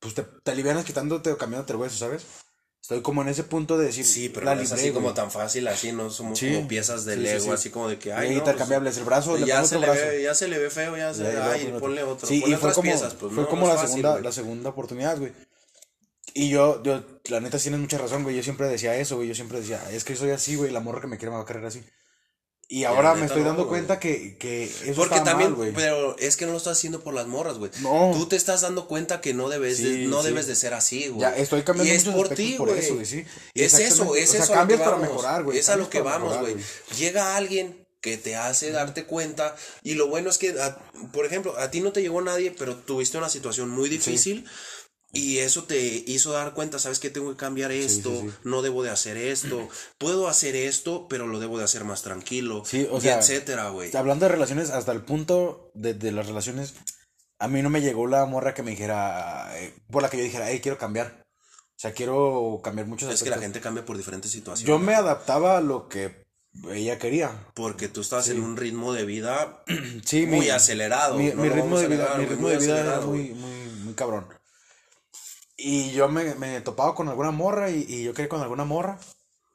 pues 0.00 0.14
te, 0.14 0.22
te 0.22 0.50
alivianas 0.50 0.84
quitándote 0.84 1.30
o 1.32 1.38
cambiándote 1.38 1.72
el 1.72 1.78
hueso, 1.78 1.96
¿sabes? 1.98 2.22
Estoy 2.80 3.02
como 3.02 3.20
en 3.22 3.28
ese 3.28 3.44
punto 3.44 3.76
de 3.76 3.86
decir, 3.86 4.04
Sí, 4.06 4.28
pero 4.30 4.46
la 4.46 4.54
no 4.54 4.62
es 4.62 4.70
libré, 4.70 4.82
así 4.82 4.92
como 4.92 5.12
tan 5.14 5.30
fácil, 5.30 5.68
así 5.68 5.92
no 5.92 6.08
somos 6.10 6.38
Sí, 6.38 6.54
como 6.54 6.68
piezas 6.68 7.04
de 7.04 7.14
sí, 7.14 7.20
Lego, 7.20 7.44
sí. 7.44 7.50
así 7.50 7.70
como 7.70 7.88
de 7.88 7.98
que, 7.98 8.12
ay, 8.14 8.30
no, 8.30 8.36
intercambiables, 8.38 8.96
el 8.96 9.04
brazo, 9.04 9.30
pues, 9.30 9.42
le 9.42 9.46
ya 9.46 9.56
pongo 9.56 9.68
se 9.68 9.76
otro 9.76 9.80
le 9.80 9.86
brazo. 9.92 10.06
ve, 10.06 10.22
ya 10.22 10.34
se 10.34 10.48
le 10.48 10.58
ve 10.58 10.70
feo, 10.70 10.96
ya 10.96 11.12
se, 11.12 11.22
Ya, 11.24 11.32
ya, 11.32 11.50
ay, 11.52 11.66
otro. 11.66 11.80
ponle 11.80 12.02
otro, 12.02 12.26
Sí, 12.26 12.40
ponle 12.40 12.54
y 12.56 12.58
fue 12.58 12.72
como, 12.72 12.82
piezas, 12.82 13.14
pues 13.14 13.32
fue 13.34 13.42
no, 13.44 13.48
como 13.48 13.66
la 13.68 13.74
fácil, 13.74 13.88
segunda, 13.88 14.10
güey. 14.12 14.24
la 14.24 14.32
segunda 14.32 14.70
oportunidad, 14.70 15.18
güey. 15.18 15.32
Y 16.34 16.50
yo, 16.50 16.82
yo, 16.82 17.02
la 17.24 17.40
neta 17.40 17.58
tienes 17.58 17.80
mucha 17.80 17.98
razón, 17.98 18.22
güey. 18.22 18.36
Yo 18.36 18.42
siempre 18.42 18.68
decía 18.68 18.96
eso, 18.96 19.16
güey. 19.16 19.28
Yo 19.28 19.34
siempre 19.34 19.60
decía, 19.60 19.80
es 19.90 20.04
que 20.04 20.14
soy 20.16 20.30
así, 20.30 20.56
güey. 20.56 20.70
La 20.70 20.80
morra 20.80 21.00
que 21.00 21.06
me 21.08 21.18
quiere 21.18 21.30
me 21.30 21.36
va 21.38 21.42
a 21.42 21.46
querer 21.46 21.64
así. 21.64 21.82
Y 22.70 22.84
ahora 22.84 23.14
me 23.14 23.24
estoy 23.24 23.44
dando 23.44 23.66
cuenta 23.66 23.98
que, 23.98 24.36
que 24.36 24.64
eso 24.64 24.92
Porque 24.94 25.14
está 25.14 25.30
también, 25.30 25.52
mal, 25.52 25.56
güey. 25.56 25.72
pero 25.72 26.18
es 26.18 26.36
que 26.36 26.44
no 26.44 26.52
lo 26.52 26.58
estás 26.58 26.76
haciendo 26.76 27.00
por 27.00 27.14
las 27.14 27.26
morras, 27.26 27.56
güey. 27.56 27.70
No. 27.80 28.10
Tú 28.12 28.26
te 28.26 28.36
estás 28.36 28.60
dando 28.60 28.86
cuenta 28.86 29.22
que 29.22 29.32
no 29.32 29.48
debes, 29.48 29.82
de, 29.82 30.06
no 30.06 30.20
sí. 30.20 30.28
debes 30.28 30.46
de 30.46 30.54
ser 30.54 30.74
así, 30.74 31.08
güey. 31.08 31.22
Ya, 31.22 31.34
estoy 31.34 31.62
cambiando 31.62 31.94
y 31.94 31.96
es 31.96 32.04
por 32.04 32.28
ti, 32.28 32.56
por 32.58 32.68
eso, 32.68 32.94
güey, 32.94 33.06
sí. 33.06 33.24
Es 33.54 33.72
eso, 33.78 34.14
es 34.14 34.28
O 34.28 34.32
sea, 34.32 34.42
eso. 34.44 34.52
cambias 34.52 34.80
para 34.82 34.98
mejorar, 34.98 35.44
güey, 35.44 35.56
Es 35.58 35.70
a 35.70 35.76
lo 35.76 35.88
que 35.88 36.02
vamos, 36.02 36.38
güey. 36.40 36.56
Llega 36.98 37.36
alguien 37.36 37.86
que 38.02 38.16
te 38.18 38.36
hace 38.36 38.70
darte 38.70 39.06
cuenta 39.06 39.56
y 39.82 39.94
lo 39.94 40.06
bueno 40.08 40.28
es 40.30 40.36
que, 40.38 40.50
a- 40.60 40.78
por 41.12 41.24
ejemplo, 41.24 41.58
a 41.58 41.70
ti 41.70 41.80
no 41.80 41.90
te 41.92 42.02
llegó 42.02 42.20
nadie, 42.20 42.54
pero 42.56 42.76
tuviste 42.76 43.16
una 43.16 43.30
situación 43.30 43.70
muy 43.70 43.88
difícil. 43.88 44.44
Y 45.12 45.38
eso 45.38 45.64
te 45.64 45.78
hizo 46.06 46.32
dar 46.32 46.52
cuenta, 46.52 46.78
sabes 46.78 46.98
que 47.00 47.08
tengo 47.08 47.30
que 47.30 47.36
cambiar 47.38 47.72
esto, 47.72 48.10
sí, 48.10 48.28
sí. 48.28 48.34
no 48.44 48.60
debo 48.60 48.82
de 48.82 48.90
hacer 48.90 49.16
esto, 49.16 49.66
puedo 49.96 50.28
hacer 50.28 50.54
esto, 50.54 51.06
pero 51.08 51.26
lo 51.26 51.40
debo 51.40 51.56
de 51.58 51.64
hacer 51.64 51.84
más 51.84 52.02
tranquilo, 52.02 52.62
Sí, 52.66 52.86
o 52.90 52.98
y 52.98 53.00
sea, 53.00 53.18
etcétera, 53.18 53.70
güey. 53.70 53.94
Hablando 53.96 54.26
de 54.26 54.32
relaciones, 54.32 54.68
hasta 54.68 54.92
el 54.92 55.00
punto 55.02 55.70
de, 55.74 55.94
de 55.94 56.12
las 56.12 56.26
relaciones, 56.26 56.74
a 57.38 57.48
mí 57.48 57.62
no 57.62 57.70
me 57.70 57.80
llegó 57.80 58.06
la 58.06 58.26
morra 58.26 58.52
que 58.52 58.62
me 58.62 58.72
dijera, 58.72 59.50
eh, 59.58 59.72
por 59.90 60.02
la 60.02 60.10
que 60.10 60.18
yo 60.18 60.24
dijera, 60.24 60.50
hey, 60.50 60.60
quiero 60.62 60.76
cambiar. 60.76 61.24
O 61.24 61.80
sea, 61.80 61.92
quiero 61.92 62.60
cambiar 62.62 62.86
muchos 62.88 63.08
Es 63.14 63.22
que 63.22 63.30
la 63.30 63.36
aspectos. 63.36 63.42
gente 63.44 63.60
cambia 63.62 63.84
por 63.86 63.96
diferentes 63.96 64.30
situaciones. 64.32 64.68
Yo 64.68 64.78
me 64.78 64.94
adaptaba 64.94 65.56
a 65.56 65.60
lo 65.62 65.88
que 65.88 66.26
ella 66.72 66.98
quería. 66.98 67.46
Porque 67.54 67.88
tú 67.88 68.00
estás 68.00 68.28
en 68.28 68.42
un 68.42 68.56
ritmo 68.56 68.92
de 68.92 69.04
vida 69.04 69.62
Sí, 70.04 70.26
muy 70.26 70.40
mi- 70.40 70.48
acelerado. 70.50 71.16
Mi, 71.16 71.28
no 71.30 71.40
mi 71.42 71.48
lo 71.48 71.54
ritmo 71.54 71.78
de 71.78 71.86
vida, 71.86 72.14
mi 72.18 72.26
ritmo 72.26 72.48
de 72.48 72.58
vida 72.58 72.80
era 72.80 73.00
muy, 73.00 73.30
muy, 73.30 73.68
muy 73.84 73.94
cabrón. 73.94 74.26
Y 75.58 75.90
yo 75.92 76.08
me, 76.08 76.34
me 76.36 76.60
topaba 76.62 76.94
con 76.94 77.08
alguna 77.08 77.30
morra 77.32 77.70
y, 77.70 77.84
y 77.88 78.04
yo 78.04 78.14
quería 78.14 78.28
con 78.30 78.40
alguna 78.40 78.64
morra. 78.64 78.98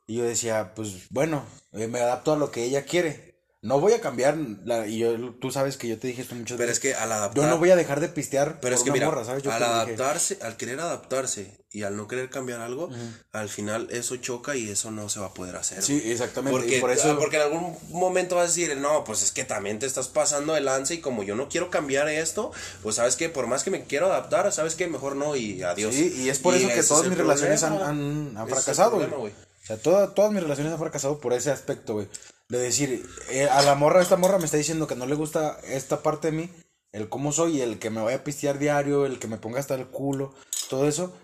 Y 0.08 0.18
yo 0.18 0.26
decía, 0.26 0.74
pues 0.76 1.10
bueno, 1.12 1.46
eh, 1.74 1.88
me 1.88 2.00
adapto 2.02 2.34
a 2.34 2.38
lo 2.38 2.52
que 2.52 2.64
ella 2.66 2.86
quiere. 2.86 3.33
No 3.64 3.80
voy 3.80 3.94
a 3.94 4.02
cambiar, 4.02 4.36
la, 4.66 4.86
y 4.88 4.98
yo, 5.00 5.32
tú 5.40 5.50
sabes 5.50 5.78
que 5.78 5.88
yo 5.88 5.98
te 5.98 6.08
dije 6.08 6.22
esto 6.22 6.36
muchas 6.36 6.58
Pero 6.58 6.70
es 6.70 6.80
veces. 6.82 6.96
que 6.98 7.02
al 7.02 7.10
adaptar. 7.14 7.44
yo 7.44 7.50
no 7.50 7.58
voy 7.58 7.72
a 7.72 7.78
dejar 7.78 8.02
de 8.02 8.10
pistear 8.10 8.60
Pero 8.60 8.62
por 8.62 8.74
es 8.74 8.80
que 8.84 8.90
una 8.90 8.94
mira, 8.94 9.06
morra, 9.06 9.24
¿sabes? 9.24 9.42
Yo 9.42 9.52
al 9.54 9.60
dije. 9.60 9.72
adaptarse, 9.72 10.38
al 10.42 10.58
querer 10.58 10.80
adaptarse 10.82 11.58
y 11.72 11.84
al 11.84 11.96
no 11.96 12.10
querer 12.10 12.30
cambiar 12.30 12.60
algo, 12.60 12.90
al 13.32 13.48
final 13.48 13.88
eso 13.90 14.18
choca 14.18 14.56
y 14.58 14.70
eso 14.70 14.92
no 14.92 15.08
se 15.08 15.22
va 15.22 15.28
a 15.28 15.34
poder 15.34 15.56
hacer. 15.56 15.82
Sí, 15.82 15.98
güey. 15.98 16.12
exactamente. 16.12 16.60
Porque, 16.60 16.80
por 16.82 16.92
eso, 16.92 17.18
porque 17.18 17.38
en 17.38 17.42
algún 17.44 17.78
momento 17.90 18.36
vas 18.36 18.44
a 18.44 18.48
decir, 18.48 18.76
no, 18.78 19.06
pues 19.06 19.24
es 19.24 19.32
que 19.32 19.46
también 19.46 19.80
te 19.80 19.86
estás 19.86 20.10
pasando 20.10 20.54
de 20.54 20.60
lance 20.62 20.96
y 20.96 20.98
como 21.00 21.24
yo 21.24 21.36
no 21.36 21.48
quiero 21.48 21.70
cambiar 21.70 22.10
esto, 22.10 22.52
pues 22.84 22.98
sabes 22.98 23.16
que 23.16 23.30
por 23.30 23.48
más 23.48 23.64
que 23.64 23.72
me 23.72 23.86
quiero 23.86 24.08
adaptar, 24.08 24.52
sabes 24.52 24.76
que 24.76 24.88
mejor 24.88 25.16
no 25.16 25.38
y 25.38 25.64
adiós. 25.64 25.96
Sí, 25.96 26.14
y 26.18 26.28
es 26.30 26.38
por 26.38 26.54
eso 26.54 26.68
que 26.68 26.84
todas 26.84 27.04
es 27.06 27.10
mis 27.10 27.18
el 27.18 27.24
relaciones 27.26 27.64
han, 27.64 28.36
es 28.38 28.50
fracasado, 28.50 28.98
güey. 28.98 29.08
problema, 29.08 29.18
güey. 29.22 29.32
O 29.64 29.66
sea, 29.66 29.78
toda- 29.78 30.14
todas 30.14 30.34
mis 30.34 30.44
relaciones 30.44 30.74
han 30.74 30.80
fracasado 30.80 31.20
por 31.22 31.32
ese 31.32 31.50
aspecto, 31.50 31.94
güey. 31.94 32.10
De 32.58 32.66
decir, 32.66 33.04
eh, 33.32 33.48
a 33.50 33.62
la 33.64 33.76
morra, 33.76 34.02
esta 34.02 34.16
morra 34.18 34.38
me 34.38 34.46
está 34.46 34.58
diciendo 34.58 34.86
que 34.88 34.96
no 34.96 35.06
le 35.06 35.16
gusta 35.16 35.60
esta 35.68 36.04
parte 36.04 36.30
de 36.30 36.38
mí, 36.38 36.50
el 36.92 37.10
cómo 37.10 37.32
soy, 37.32 37.62
el 37.62 37.80
que 37.80 37.90
me 37.90 38.02
vaya 38.02 38.18
a 38.18 38.24
pistear 38.24 38.60
diario, 38.60 39.06
el 39.06 39.18
que 39.20 39.28
me 39.28 39.38
ponga 39.38 39.60
hasta 39.60 39.76
el 39.76 39.88
culo, 39.88 40.34
todo 40.70 40.88
eso. 40.88 41.18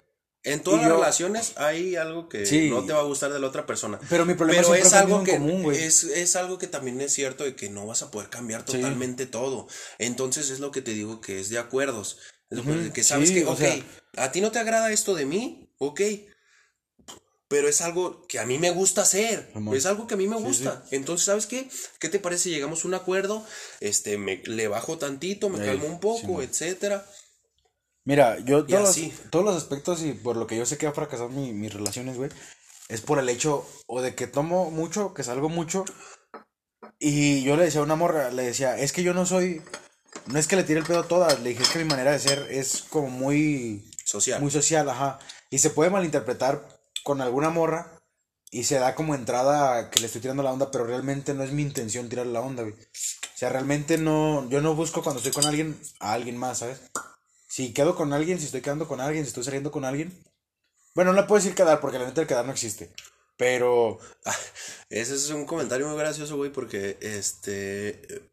En 0.43 0.63
todas 0.63 0.79
Y 0.79 0.83
las 0.83 0.89
yo- 0.89 0.95
relaciones 0.99 1.53
hay 1.57 1.95
algo 1.97 2.29
que 2.29 2.45
Sí. 2.45 2.69
no 2.69 2.83
te 2.85 2.93
va 2.93 3.01
a 3.01 3.03
gustar 3.03 3.31
de 3.33 3.39
la 3.39 3.47
otra 3.47 3.65
persona. 3.65 3.99
Pero 4.09 4.25
mi 4.25 4.33
problema 4.35 4.61
Pero 4.63 4.73
es 4.75 4.93
algo 4.93 5.23
que 5.23 5.33
común, 5.33 5.63
güey. 5.63 5.77
es, 5.83 6.03
es 6.05 6.35
algo 6.37 6.57
que 6.57 6.67
también 6.67 6.99
es 7.01 7.13
cierto 7.13 7.43
de 7.43 7.55
que 7.55 7.69
no 7.69 7.85
vas 7.85 8.01
a 8.01 8.09
poder 8.09 8.29
cambiar 8.29 8.63
totalmente 8.63 9.25
todo. 9.25 9.67
Entonces 9.99 10.49
es 10.49 10.59
lo 10.61 10.71
que 10.71 10.81
te 10.81 10.91
digo 10.93 11.19
que 11.21 11.39
es 11.41 11.49
de 11.49 11.59
acuerdos. 11.59 12.17
Es 12.49 12.57
lo 12.57 12.63
que- 12.93 13.03
sabes 13.03 13.29
sí, 13.29 13.35
que, 13.35 13.45
ok, 13.45 13.57
sea- 13.59 13.83
a 14.17 14.31
ti 14.31 14.41
no 14.41 14.51
te 14.51 14.59
agrada 14.59 14.91
esto 14.91 15.13
de 15.13 15.25
mí, 15.25 15.69
ok. 15.77 16.01
Pero 17.49 17.67
es 17.67 17.81
algo 17.81 18.25
que 18.27 18.39
a 18.39 18.45
mí 18.45 18.57
me 18.59 18.69
gusta 18.71 19.01
hacer. 19.01 19.51
Es 19.75 19.85
algo 19.85 20.07
que 20.07 20.13
a 20.13 20.17
mí 20.17 20.27
me 20.27 20.37
gusta. 20.37 20.85
Entonces, 20.91 21.25
¿sabes 21.25 21.45
qué? 21.47 21.67
¿Qué 21.99 22.07
te 22.07 22.19
parece? 22.19 22.43
si 22.43 22.49
Llegamos 22.51 22.85
a 22.85 22.87
un 22.87 22.93
acuerdo, 22.93 23.45
este, 23.81 24.17
me, 24.17 24.37
le 24.45 24.67
bajo 24.67 24.97
tantito, 24.97 25.49
me 25.49 25.57
calmo 25.65 25.87
un 25.87 25.99
poco, 25.99 26.41
etcétera. 26.43 27.05
Mira, 28.05 28.39
yo 28.39 28.65
todos, 28.65 28.71
los, 28.81 29.29
todos 29.31 29.45
los 29.45 29.55
aspectos 29.55 30.01
y 30.03 30.13
por 30.13 30.37
lo 30.37 30.47
que 30.47 30.55
yo 30.57 30.65
sé 30.65 30.77
que 30.77 30.87
ha 30.87 30.93
fracasado 30.93 31.29
mi- 31.29 31.53
mis 31.53 31.73
relaciones, 31.73 32.17
güey, 32.17 32.29
es 32.87 33.01
por 33.01 33.19
el 33.19 33.27
hecho 33.29 33.67
o 33.87 34.01
de 34.01 34.15
que 34.15 34.25
tomo 34.27 34.71
mucho, 34.71 35.13
que 35.13 35.23
salgo 35.23 35.49
mucho. 35.49 35.85
Y 36.99 37.43
yo 37.43 37.55
le 37.55 37.63
decía 37.65 37.81
a 37.81 37.83
una 37.83 37.95
morra, 37.95 38.31
le 38.31 38.43
decía, 38.43 38.77
es 38.77 38.91
que 38.93 39.03
yo 39.03 39.13
no 39.13 39.25
soy, 39.25 39.61
no 40.27 40.39
es 40.39 40.47
que 40.47 40.55
le 40.55 40.63
tire 40.63 40.79
el 40.79 40.85
pedo 40.85 40.99
a 41.01 41.07
todas, 41.07 41.39
le 41.41 41.49
dije, 41.49 41.63
es 41.63 41.69
que 41.69 41.79
mi 41.79 41.85
manera 41.85 42.11
de 42.11 42.19
ser 42.19 42.47
es 42.49 42.83
como 42.89 43.09
muy 43.09 43.89
social. 44.05 44.41
Muy 44.41 44.51
social, 44.51 44.89
ajá. 44.89 45.19
Y 45.49 45.59
se 45.59 45.69
puede 45.69 45.89
malinterpretar 45.89 46.78
con 47.09 47.21
alguna 47.21 47.49
morra 47.49 47.99
y 48.51 48.65
se 48.65 48.75
da 48.75 48.93
como 48.93 49.15
entrada 49.15 49.89
que 49.89 49.99
le 49.99 50.05
estoy 50.05 50.21
tirando 50.21 50.43
la 50.43 50.51
onda, 50.53 50.69
pero 50.69 50.85
realmente 50.85 51.33
no 51.33 51.43
es 51.43 51.51
mi 51.51 51.63
intención 51.63 52.07
tirar 52.07 52.27
la 52.27 52.39
onda, 52.41 52.61
güey. 52.61 52.75
O 52.75 53.37
sea, 53.39 53.49
realmente 53.49 53.97
no, 53.97 54.47
yo 54.49 54.61
no 54.61 54.75
busco 54.75 55.01
cuando 55.01 55.17
estoy 55.19 55.31
con 55.31 55.45
alguien 55.49 55.75
a 55.99 56.13
alguien 56.13 56.37
más, 56.37 56.59
¿sabes? 56.59 56.81
Si 57.47 57.73
quedo 57.73 57.95
con 57.95 58.13
alguien, 58.13 58.37
si 58.37 58.45
estoy 58.45 58.61
quedando 58.61 58.87
con 58.87 59.01
alguien, 59.01 59.23
si 59.25 59.29
estoy 59.29 59.43
saliendo 59.43 59.71
con 59.71 59.85
alguien. 59.85 60.23
Bueno, 60.93 61.11
no 61.13 61.19
le 61.21 61.25
puedo 61.27 61.41
decir 61.41 61.55
quedar 61.55 61.79
porque 61.81 61.97
la 61.97 62.05
neta 62.05 62.21
el 62.21 62.27
quedar 62.27 62.45
no 62.45 62.51
existe. 62.51 62.91
Pero 63.37 63.97
Ese 64.89 65.15
es 65.15 65.29
un 65.31 65.45
comentario 65.45 65.87
muy 65.87 65.97
gracioso, 65.97 66.37
güey, 66.37 66.51
porque 66.51 66.97
este. 67.01 68.29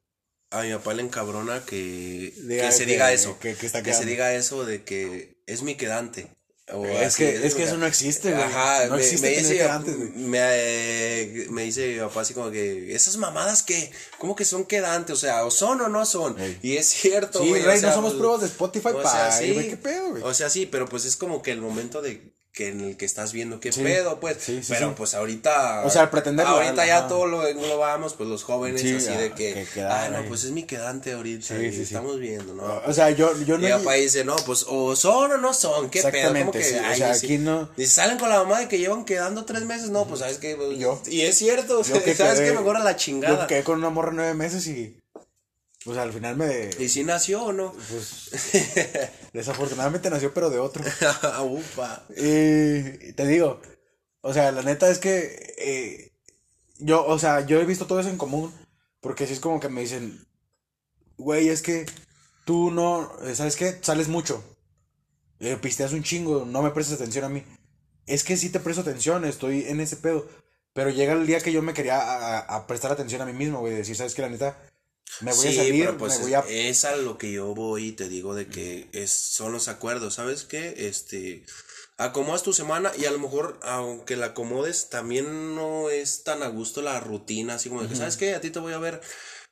A 0.50 0.62
mi 0.62 0.72
papá 0.74 0.92
le 0.94 1.02
encabrona 1.02 1.64
que, 1.64 2.32
Diga 2.36 2.66
que 2.66 2.72
se 2.72 2.84
que- 2.84 2.92
diga 2.92 3.10
eso. 3.12 3.38
que- 3.38 3.54
que 3.54 3.66
está 3.66 3.82
se 3.82 4.04
diga 4.04 4.34
eso 4.34 4.64
de 4.66 4.84
que 4.84 5.42
es 5.46 5.62
mi 5.62 5.76
quedante. 5.76 6.35
Es 6.68 7.14
que- 7.14 7.46
es 7.46 7.54
que 7.54 7.62
eso 7.62 7.76
no 7.76 7.86
existe, 7.86 8.32
güey. 8.32 8.42
Ajá, 8.42 8.86
No 8.86 8.96
me, 8.96 9.02
existe 9.02 9.30
me 9.30 9.36
dice, 9.36 9.56
quedantes, 9.56 9.96
güey. 9.96 10.08
me, 10.16 10.38
eh, 10.42 11.46
me 11.50 11.62
dice 11.62 11.86
mi 11.94 12.00
papá 12.00 12.22
así 12.22 12.34
como 12.34 12.50
que, 12.50 12.92
esas 12.94 13.16
mamadas 13.18 13.62
que, 13.62 13.90
¿cómo 14.18 14.34
que 14.34 14.44
son 14.44 14.64
quedantes? 14.64 15.12
O 15.14 15.16
sea, 15.18 15.44
o 15.44 15.50
son 15.52 15.80
o 15.80 15.88
no 15.88 16.04
son. 16.04 16.38
Ey. 16.40 16.58
Y 16.62 16.76
es 16.76 16.86
cierto, 16.88 17.40
Sí, 17.40 17.48
güey. 17.50 17.62
o 17.62 17.66
Rey, 17.66 17.78
sea, 17.78 17.90
no 17.90 17.94
somos 17.94 18.14
pruebas 18.14 18.40
de 18.40 18.46
Spotify 18.48 18.88
o 18.88 19.02
para 19.02 19.30
sea, 19.30 19.38
sí. 19.46 19.52
güey, 19.52 19.68
qué 19.68 19.76
pedo, 19.76 20.10
güey. 20.10 20.22
O 20.24 20.34
sea, 20.34 20.50
sí, 20.50 20.66
pero 20.66 20.86
pues 20.86 21.04
es 21.04 21.16
como 21.16 21.40
que 21.40 21.52
el 21.52 21.60
momento 21.60 22.02
de 22.02 22.32
que 22.56 22.68
en 22.68 22.80
el 22.80 22.96
que 22.96 23.04
estás 23.04 23.34
viendo 23.34 23.60
qué 23.60 23.70
Sí. 23.70 23.82
pedo, 23.82 24.18
pues. 24.18 24.38
Sí, 24.40 24.62
sí, 24.62 24.72
pero 24.72 24.94
pues 24.94 25.12
ahorita. 25.12 25.82
O 25.84 25.90
sea, 25.90 26.00
al 26.02 26.10
pretenderlo, 26.10 26.54
Ahorita 26.56 26.86
ya 26.86 27.06
todo 27.06 27.26
lo 27.26 27.46
englobamos, 27.46 28.14
pues 28.14 28.30
los 28.30 28.44
jóvenes, 28.44 28.80
Sí, 28.80 28.94
así 28.94 29.08
ah, 29.10 29.18
de 29.20 29.32
que. 29.32 29.66
que 29.74 29.82
ah, 29.82 30.08
no, 30.10 30.16
ahí. 30.18 30.24
pues 30.26 30.44
es 30.44 30.52
mi 30.52 30.62
quedante 30.62 31.12
ahorita. 31.12 31.46
Sí, 31.48 31.54
y 31.66 31.70
sí, 31.70 31.76
sí. 31.76 31.82
estamos 31.82 32.18
viendo, 32.18 32.54
¿no? 32.54 32.80
O 32.86 32.92
sea, 32.94 33.10
yo, 33.10 33.30
yo 33.44 33.56
Y 33.56 33.58
no. 33.58 33.66
mi 33.66 33.70
papá 33.70 33.92
dice, 33.92 34.24
no, 34.24 34.34
pues 34.46 34.64
o 34.68 34.96
son 34.96 35.32
o 35.32 35.36
no 35.36 35.52
son, 35.52 35.90
qué 35.90 35.98
pedo, 36.00 36.08
Exactamente, 36.08 36.58
o 36.58 36.94
sea, 36.96 37.12
aquí 37.12 37.36
no- 37.36 37.68
Dice, 37.76 37.90
salen 37.92 38.16
con 38.18 38.30
la 38.30 38.38
mamá 38.42 38.60
de 38.60 38.68
que 38.68 38.78
llevan 38.78 39.04
quedando 39.04 39.44
tres 39.44 39.62
meses, 39.66 39.90
no, 39.90 40.06
pues 40.06 40.20
sabes 40.20 40.38
que, 40.38 40.56
Yo. 40.78 40.98
y 41.06 41.20
es 41.20 41.36
cierto, 41.36 41.82
Yo 41.82 42.02
que 42.02 42.14
sabes 42.14 42.40
quedé- 42.40 42.52
que 42.52 42.58
mejor 42.58 42.78
a 42.78 42.80
la 42.82 42.92
Yo 42.92 42.96
chingada. 42.96 43.46
quedé 43.46 43.64
con 43.64 43.76
una 43.78 43.90
morra 43.90 44.12
nueve 44.14 44.32
meses 44.32 44.66
y. 44.66 44.96
Pues 45.86 45.98
al 45.98 46.12
final 46.12 46.36
me. 46.36 46.68
Y 46.80 46.88
si 46.88 47.04
nació 47.04 47.44
o 47.44 47.52
no. 47.52 47.72
Pues. 47.72 48.30
desafortunadamente 49.32 50.10
nació, 50.10 50.34
pero 50.34 50.50
de 50.50 50.58
otro. 50.58 50.82
Ufa. 51.44 52.02
Y 52.10 53.12
te 53.12 53.24
digo, 53.28 53.60
o 54.20 54.34
sea, 54.34 54.50
la 54.50 54.62
neta 54.62 54.90
es 54.90 54.98
que 54.98 55.54
eh, 55.58 56.12
yo, 56.80 57.06
o 57.06 57.20
sea, 57.20 57.46
yo 57.46 57.60
he 57.60 57.64
visto 57.64 57.86
todo 57.86 58.00
eso 58.00 58.08
en 58.08 58.18
común, 58.18 58.52
porque 59.00 59.28
si 59.28 59.34
es 59.34 59.38
como 59.38 59.60
que 59.60 59.68
me 59.68 59.82
dicen, 59.82 60.26
güey, 61.18 61.50
es 61.50 61.62
que 61.62 61.86
tú 62.44 62.72
no, 62.72 63.12
¿sabes 63.34 63.54
qué? 63.54 63.78
Sales 63.80 64.08
mucho, 64.08 64.42
eh, 65.38 65.56
pisteas 65.56 65.92
un 65.92 66.02
chingo, 66.02 66.44
no 66.44 66.62
me 66.62 66.72
prestas 66.72 66.96
atención 66.96 67.26
a 67.26 67.28
mí. 67.28 67.44
Es 68.06 68.24
que 68.24 68.36
sí 68.36 68.50
te 68.50 68.58
presto 68.58 68.82
atención, 68.82 69.24
estoy 69.24 69.66
en 69.68 69.78
ese 69.78 69.98
pedo, 69.98 70.26
pero 70.72 70.90
llega 70.90 71.12
el 71.12 71.28
día 71.28 71.38
que 71.38 71.52
yo 71.52 71.62
me 71.62 71.74
quería 71.74 72.38
a 72.38 72.66
prestar 72.66 72.90
atención 72.90 73.22
a 73.22 73.26
mí 73.26 73.32
mismo, 73.32 73.60
güey, 73.60 73.72
decir, 73.72 73.94
¿sabes 73.94 74.16
qué? 74.16 74.22
La 74.22 74.30
neta, 74.30 74.58
me 75.20 75.32
voy 75.32 75.48
sí, 75.48 75.48
a 75.48 75.52
salir, 75.52 75.84
pero 75.84 75.96
pues 75.98 76.12
me 76.12 76.16
es, 76.16 76.20
voy 76.20 76.34
a... 76.34 76.44
es 76.46 76.84
a 76.84 76.96
lo 76.96 77.18
que 77.18 77.32
yo 77.32 77.54
voy 77.54 77.88
y 77.88 77.92
te 77.92 78.08
digo 78.08 78.34
de 78.34 78.48
que 78.48 78.88
es, 78.92 79.10
son 79.10 79.52
los 79.52 79.68
acuerdos, 79.68 80.14
¿sabes 80.14 80.44
qué? 80.44 80.74
Este, 80.88 81.44
acomodas 81.96 82.42
tu 82.42 82.52
semana 82.52 82.92
y 82.98 83.06
a 83.06 83.10
lo 83.10 83.18
mejor, 83.18 83.58
aunque 83.62 84.16
la 84.16 84.26
acomodes, 84.26 84.90
también 84.90 85.54
no 85.54 85.90
es 85.90 86.24
tan 86.24 86.42
a 86.42 86.48
gusto 86.48 86.82
la 86.82 87.00
rutina, 87.00 87.54
así 87.54 87.68
como 87.68 87.82
de 87.82 87.88
que, 87.88 87.96
¿sabes 87.96 88.16
qué? 88.16 88.34
A 88.34 88.40
ti 88.40 88.50
te 88.50 88.58
voy 88.58 88.72
a 88.74 88.78
ver 88.78 89.00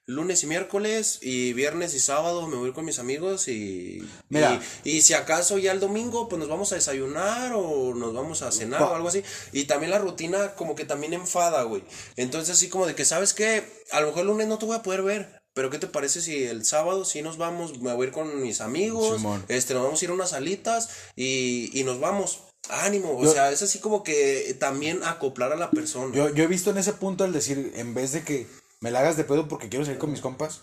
lunes 0.06 0.42
y 0.42 0.46
miércoles 0.46 1.18
y 1.22 1.54
viernes 1.54 1.94
y 1.94 2.00
sábado 2.00 2.46
me 2.46 2.56
voy 2.56 2.66
a 2.66 2.68
ir 2.68 2.74
con 2.74 2.84
mis 2.84 2.98
amigos 2.98 3.48
y, 3.48 4.02
Mira. 4.28 4.60
y, 4.84 4.90
y 4.96 5.00
si 5.02 5.14
acaso 5.14 5.56
ya 5.58 5.72
el 5.72 5.80
domingo 5.80 6.28
pues 6.28 6.38
nos 6.38 6.48
vamos 6.48 6.72
a 6.72 6.74
desayunar 6.74 7.52
o 7.54 7.94
nos 7.94 8.12
vamos 8.12 8.42
a 8.42 8.52
cenar 8.52 8.80
Pa- 8.80 8.90
o 8.90 8.94
algo 8.94 9.08
así 9.08 9.22
y 9.52 9.64
también 9.64 9.90
la 9.90 9.98
rutina 9.98 10.54
como 10.56 10.74
que 10.74 10.84
también 10.84 11.14
enfada, 11.14 11.62
güey. 11.62 11.82
Entonces 12.16 12.56
así 12.56 12.68
como 12.68 12.86
de 12.86 12.94
que, 12.94 13.04
¿sabes 13.06 13.32
qué? 13.32 13.64
A 13.92 14.00
lo 14.00 14.08
mejor 14.08 14.22
el 14.22 14.26
lunes 14.28 14.48
no 14.48 14.58
te 14.58 14.66
voy 14.66 14.76
a 14.76 14.82
poder 14.82 15.02
ver. 15.02 15.43
Pero 15.54 15.70
¿qué 15.70 15.78
te 15.78 15.86
parece 15.86 16.20
si 16.20 16.44
el 16.44 16.64
sábado 16.64 17.04
sí 17.04 17.22
nos 17.22 17.36
vamos? 17.38 17.80
Me 17.80 17.92
voy 17.94 18.06
a 18.06 18.08
ir 18.08 18.12
con 18.14 18.42
mis 18.42 18.60
amigos. 18.60 19.18
Simón. 19.18 19.44
Este, 19.48 19.72
nos 19.72 19.84
vamos 19.84 20.02
a 20.02 20.04
ir 20.04 20.10
a 20.10 20.14
unas 20.14 20.32
alitas 20.32 20.88
y, 21.16 21.70
y 21.78 21.84
nos 21.84 22.00
vamos. 22.00 22.40
Ánimo. 22.70 23.16
O 23.18 23.22
Yo- 23.24 23.32
sea, 23.32 23.50
es 23.52 23.62
así 23.62 23.78
como 23.78 24.02
que 24.02 24.56
también 24.58 25.02
acoplar 25.04 25.52
a 25.52 25.56
la 25.56 25.70
persona. 25.70 26.14
Yo, 26.14 26.28
yo 26.34 26.44
he 26.44 26.48
visto 26.48 26.70
en 26.70 26.78
ese 26.78 26.92
punto 26.94 27.24
el 27.24 27.32
decir, 27.32 27.72
en 27.76 27.94
vez 27.94 28.12
de 28.12 28.22
que 28.24 28.46
me 28.80 28.90
la 28.90 29.00
hagas 29.00 29.16
de 29.16 29.24
pedo 29.24 29.46
porque 29.48 29.68
quiero 29.68 29.84
salir 29.84 29.98
con 30.00 30.10
mis 30.10 30.20
compas, 30.20 30.62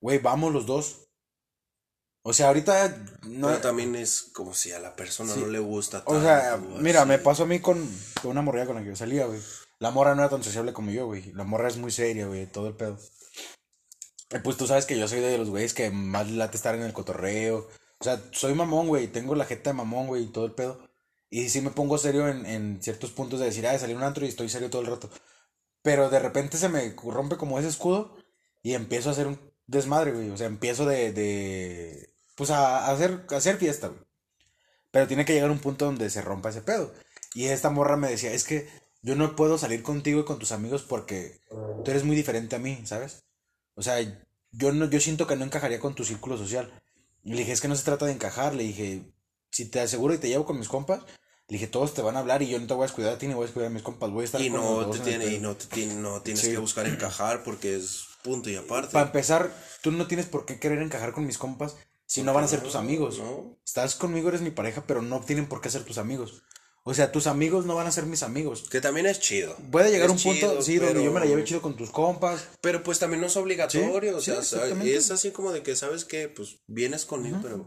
güey, 0.00 0.18
vamos 0.18 0.52
los 0.52 0.64
dos. 0.66 1.08
O 2.22 2.34
sea, 2.34 2.48
ahorita 2.48 3.02
no. 3.22 3.48
Pero 3.48 3.60
también 3.60 3.96
es 3.96 4.22
como 4.34 4.54
si 4.54 4.72
a 4.72 4.78
la 4.78 4.94
persona 4.94 5.32
Sí. 5.34 5.40
no 5.40 5.46
le 5.46 5.58
gusta 5.58 6.02
O 6.04 6.20
sea, 6.20 6.50
tanto, 6.52 6.76
mira, 6.80 7.00
así. 7.00 7.08
me 7.08 7.18
pasó 7.18 7.44
a 7.44 7.46
mí 7.46 7.60
con, 7.60 7.78
con 8.20 8.30
una 8.32 8.42
morrilla 8.42 8.66
con 8.66 8.76
la 8.76 8.82
que 8.82 8.88
yo 8.88 8.96
salía, 8.96 9.24
güey. 9.26 9.40
La 9.78 9.90
morra 9.90 10.14
no 10.14 10.20
era 10.20 10.28
tan 10.30 10.44
sociable 10.44 10.74
como 10.74 10.90
yo, 10.90 11.06
güey. 11.06 11.32
La 11.32 11.44
morra 11.44 11.68
es 11.68 11.78
muy 11.78 11.90
seria, 11.90 12.26
güey, 12.26 12.46
todo 12.46 12.68
el 12.68 12.74
pedo. 12.74 12.98
Y 14.30 14.38
pues 14.38 14.56
tú 14.56 14.66
sabes 14.66 14.86
que 14.86 14.98
yo 14.98 15.08
soy 15.08 15.20
de 15.20 15.38
los 15.38 15.50
güeyes 15.50 15.74
que 15.74 15.90
más 15.90 16.30
late 16.30 16.56
estar 16.56 16.74
en 16.74 16.82
el 16.82 16.92
cotorreo. 16.92 17.68
O 17.98 18.04
sea, 18.04 18.22
soy 18.32 18.54
mamón, 18.54 18.86
güey. 18.88 19.08
Tengo 19.08 19.34
la 19.34 19.44
jeta 19.44 19.70
de 19.70 19.74
mamón, 19.74 20.06
güey, 20.06 20.24
y 20.24 20.26
todo 20.28 20.46
el 20.46 20.52
pedo. 20.52 20.80
Y 21.30 21.48
sí 21.48 21.60
me 21.60 21.70
pongo 21.70 21.98
serio 21.98 22.28
en, 22.28 22.46
en 22.46 22.82
ciertos 22.82 23.10
puntos 23.12 23.40
de 23.40 23.46
decir, 23.46 23.66
ah, 23.66 23.78
salí 23.78 23.92
a 23.92 23.96
un 23.96 24.02
antro 24.02 24.24
y 24.24 24.28
estoy 24.28 24.48
serio 24.48 24.70
todo 24.70 24.82
el 24.82 24.88
rato. 24.88 25.10
Pero 25.82 26.10
de 26.10 26.18
repente 26.18 26.58
se 26.58 26.68
me 26.68 26.94
rompe 27.04 27.36
como 27.36 27.58
ese 27.58 27.68
escudo 27.68 28.16
y 28.62 28.74
empiezo 28.74 29.08
a 29.08 29.12
hacer 29.12 29.26
un 29.26 29.40
desmadre, 29.66 30.12
güey. 30.12 30.30
O 30.30 30.36
sea, 30.36 30.46
empiezo 30.46 30.86
de, 30.86 31.12
de 31.12 32.14
pues 32.36 32.50
a, 32.50 32.86
a 32.86 32.92
hacer, 32.92 33.26
a 33.30 33.36
hacer 33.36 33.56
fiesta, 33.56 33.88
güey. 33.88 34.00
Pero 34.90 35.06
tiene 35.06 35.24
que 35.24 35.32
llegar 35.34 35.50
un 35.50 35.60
punto 35.60 35.86
donde 35.86 36.10
se 36.10 36.22
rompa 36.22 36.50
ese 36.50 36.62
pedo. 36.62 36.92
Y 37.34 37.46
esta 37.46 37.70
morra 37.70 37.96
me 37.96 38.10
decía, 38.10 38.32
es 38.32 38.44
que 38.44 38.68
yo 39.02 39.14
no 39.14 39.36
puedo 39.36 39.58
salir 39.58 39.82
contigo 39.82 40.20
y 40.20 40.24
con 40.24 40.38
tus 40.38 40.52
amigos 40.52 40.82
porque 40.82 41.40
tú 41.84 41.90
eres 41.90 42.04
muy 42.04 42.16
diferente 42.16 42.56
a 42.56 42.58
mí, 42.58 42.82
¿sabes? 42.84 43.24
O 43.80 43.82
sea, 43.82 43.98
yo 44.52 44.72
no, 44.72 44.90
yo 44.90 45.00
siento 45.00 45.26
que 45.26 45.36
no 45.36 45.44
encajaría 45.46 45.80
con 45.80 45.94
tu 45.94 46.04
círculo 46.04 46.36
social. 46.36 46.70
Y 47.24 47.30
le 47.32 47.38
dije, 47.38 47.52
es 47.52 47.60
que 47.62 47.68
no 47.68 47.74
se 47.76 47.84
trata 47.84 48.04
de 48.04 48.12
encajar. 48.12 48.54
Le 48.54 48.62
dije, 48.64 49.10
si 49.50 49.64
te 49.64 49.80
aseguro 49.80 50.12
y 50.12 50.18
te 50.18 50.28
llevo 50.28 50.44
con 50.44 50.58
mis 50.58 50.68
compas, 50.68 51.00
le 51.48 51.54
dije, 51.54 51.66
todos 51.66 51.94
te 51.94 52.02
van 52.02 52.16
a 52.16 52.18
hablar 52.20 52.42
y 52.42 52.48
yo 52.48 52.60
no 52.60 52.66
te 52.66 52.74
voy 52.74 52.82
a 52.82 52.86
descuidar 52.86 53.14
a 53.14 53.18
ti 53.18 53.26
ni 53.26 53.32
voy 53.32 53.44
a 53.44 53.46
descuidar 53.46 53.70
a 53.70 53.74
mis 53.74 53.82
compas. 53.82 54.10
Voy 54.10 54.22
a 54.22 54.24
estar 54.26 54.40
Y 54.42 54.50
con 54.50 54.60
no 54.60 54.90
te 54.90 54.98
el 54.98 55.02
tiene, 55.02 55.24
y 55.26 55.30
pedo". 55.38 55.42
no 55.48 55.56
te 55.56 55.66
tiene, 55.66 55.94
no 55.94 56.20
tienes 56.20 56.42
Sí. 56.42 56.50
que 56.50 56.58
buscar 56.58 56.86
encajar 56.86 57.42
porque 57.42 57.74
es 57.74 58.04
punto 58.22 58.50
y 58.50 58.56
aparte. 58.56 58.92
Para 58.92 59.06
empezar, 59.06 59.50
tú 59.82 59.92
no 59.92 60.06
tienes 60.06 60.26
por 60.26 60.44
qué 60.44 60.60
querer 60.60 60.82
encajar 60.82 61.12
con 61.12 61.26
mis 61.26 61.38
compas 61.38 61.76
si 62.06 62.22
no 62.22 62.34
van 62.34 62.44
a 62.44 62.48
ser 62.48 62.62
tus 62.62 62.74
amigos. 62.74 63.18
no. 63.18 63.56
Estás 63.64 63.94
conmigo, 63.94 64.28
eres 64.28 64.42
mi 64.42 64.50
pareja, 64.50 64.84
pero 64.86 65.00
no 65.00 65.20
tienen 65.20 65.46
por 65.48 65.60
qué 65.62 65.70
ser 65.70 65.84
tus 65.84 65.96
amigos. 65.98 66.42
O 66.82 66.94
sea, 66.94 67.12
tus 67.12 67.26
amigos 67.26 67.66
no 67.66 67.74
van 67.74 67.86
a 67.86 67.92
ser 67.92 68.06
mis 68.06 68.22
amigos. 68.22 68.66
Que 68.70 68.80
también 68.80 69.06
es 69.06 69.20
chido. 69.20 69.54
Puede 69.70 69.90
llegar 69.90 70.06
Es 70.10 70.12
un 70.16 70.22
punto, 70.32 70.62
sí, 70.62 70.78
donde 70.78 71.04
yo 71.04 71.12
me 71.12 71.20
la 71.20 71.26
lleve 71.26 71.44
chido 71.44 71.60
con 71.60 71.76
tus 71.76 71.90
compas. 71.90 72.48
Pero 72.62 72.82
pues 72.82 72.98
también 72.98 73.20
no 73.20 73.26
es 73.26 73.36
obligatorio, 73.36 74.20
Sí, 74.20 74.30
o 74.30 74.42
sea, 74.42 74.66
sí, 74.82 74.90
es 74.92 75.10
así 75.10 75.30
como 75.30 75.52
de 75.52 75.62
que 75.62 75.76
sabes 75.76 76.04
que 76.06 76.28
pues 76.28 76.60
vienes 76.66 77.04
conmigo, 77.04 77.38
pero 77.42 77.66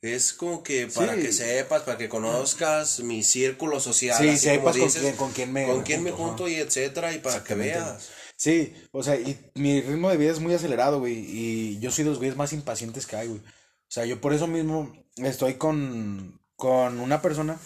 es 0.00 0.32
como 0.32 0.62
que 0.62 0.86
para 0.86 1.16
Sí. 1.16 1.22
que 1.22 1.32
sepas, 1.32 1.82
para 1.82 1.98
que 1.98 2.08
conozcas 2.08 3.00
mi 3.00 3.22
círculo 3.22 3.80
social, 3.80 4.16
Sí, 4.16 4.36
sepas 4.38 4.76
con 4.76 4.86
dices, 4.86 5.02
quién- 5.02 5.16
con 5.16 5.32
quién 5.32 5.52
me 5.52 5.66
con 5.66 5.82
quién 5.82 6.02
me 6.04 6.10
junto, 6.12 6.26
junto 6.28 6.48
y 6.48 6.54
etcétera 6.54 7.12
y 7.12 7.18
para 7.18 7.42
que 7.44 7.54
veas. 7.54 8.08
Sí, 8.36 8.72
o 8.92 9.02
sea, 9.02 9.16
y 9.16 9.38
mi 9.56 9.82
ritmo 9.82 10.08
de 10.08 10.16
vida 10.16 10.30
es 10.32 10.40
muy 10.40 10.54
acelerado, 10.54 11.00
güey. 11.00 11.14
Y 11.18 11.78
yo 11.80 11.90
soy 11.90 12.04
de 12.04 12.10
los 12.10 12.18
güeyes 12.18 12.36
más 12.36 12.52
impacientes 12.54 13.06
que 13.06 13.16
hay, 13.16 13.26
güey. 13.28 13.40
O 13.40 13.92
sea, 13.92 14.06
yo 14.06 14.20
por 14.20 14.32
eso 14.32 14.46
mismo 14.46 14.90
estoy 15.16 15.54
con, 15.54 16.40
con 16.56 17.00
una 17.00 17.20
persona 17.20 17.58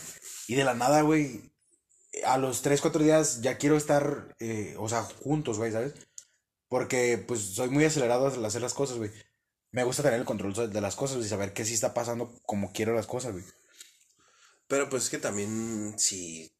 y 0.49 0.55
de 0.55 0.65
la 0.65 0.75
nada, 0.75 1.03
güey, 1.03 1.53
a 2.25 2.39
los 2.39 2.63
3, 2.63 2.81
4 2.81 3.03
días 3.03 3.43
ya 3.43 3.59
quiero 3.59 3.77
estar, 3.77 4.35
eh, 4.39 4.77
o 4.79 4.89
sea, 4.89 5.03
juntos, 5.03 5.59
güey, 5.59 5.73
¿sabes? 5.73 5.95
Porque 6.69 7.23
pues 7.27 7.41
soy 7.41 7.71
muy 7.71 7.85
acelerado 7.85 8.27
al 8.27 8.45
hacer 8.45 8.63
las 8.63 8.75
cosas, 8.75 8.99
güey. 8.99 9.11
Me 9.71 9.85
gusta 9.85 10.03
tener 10.03 10.21
el 10.21 10.27
control 10.27 10.73
de 10.73 10.81
las 10.81 10.97
cosas 10.97 11.25
y 11.25 11.29
saber 11.29 11.53
qué 11.53 11.65
sí 11.65 11.75
está 11.75 11.95
pasando 11.95 12.33
como 12.47 12.73
quiero 12.73 12.95
las 12.95 13.07
cosas, 13.07 13.33
güey. 13.33 13.45
Pero 14.69 14.89
pues 14.89 15.05
es 15.05 15.11
que 15.11 15.19
también 15.19 15.99
si 15.99 16.55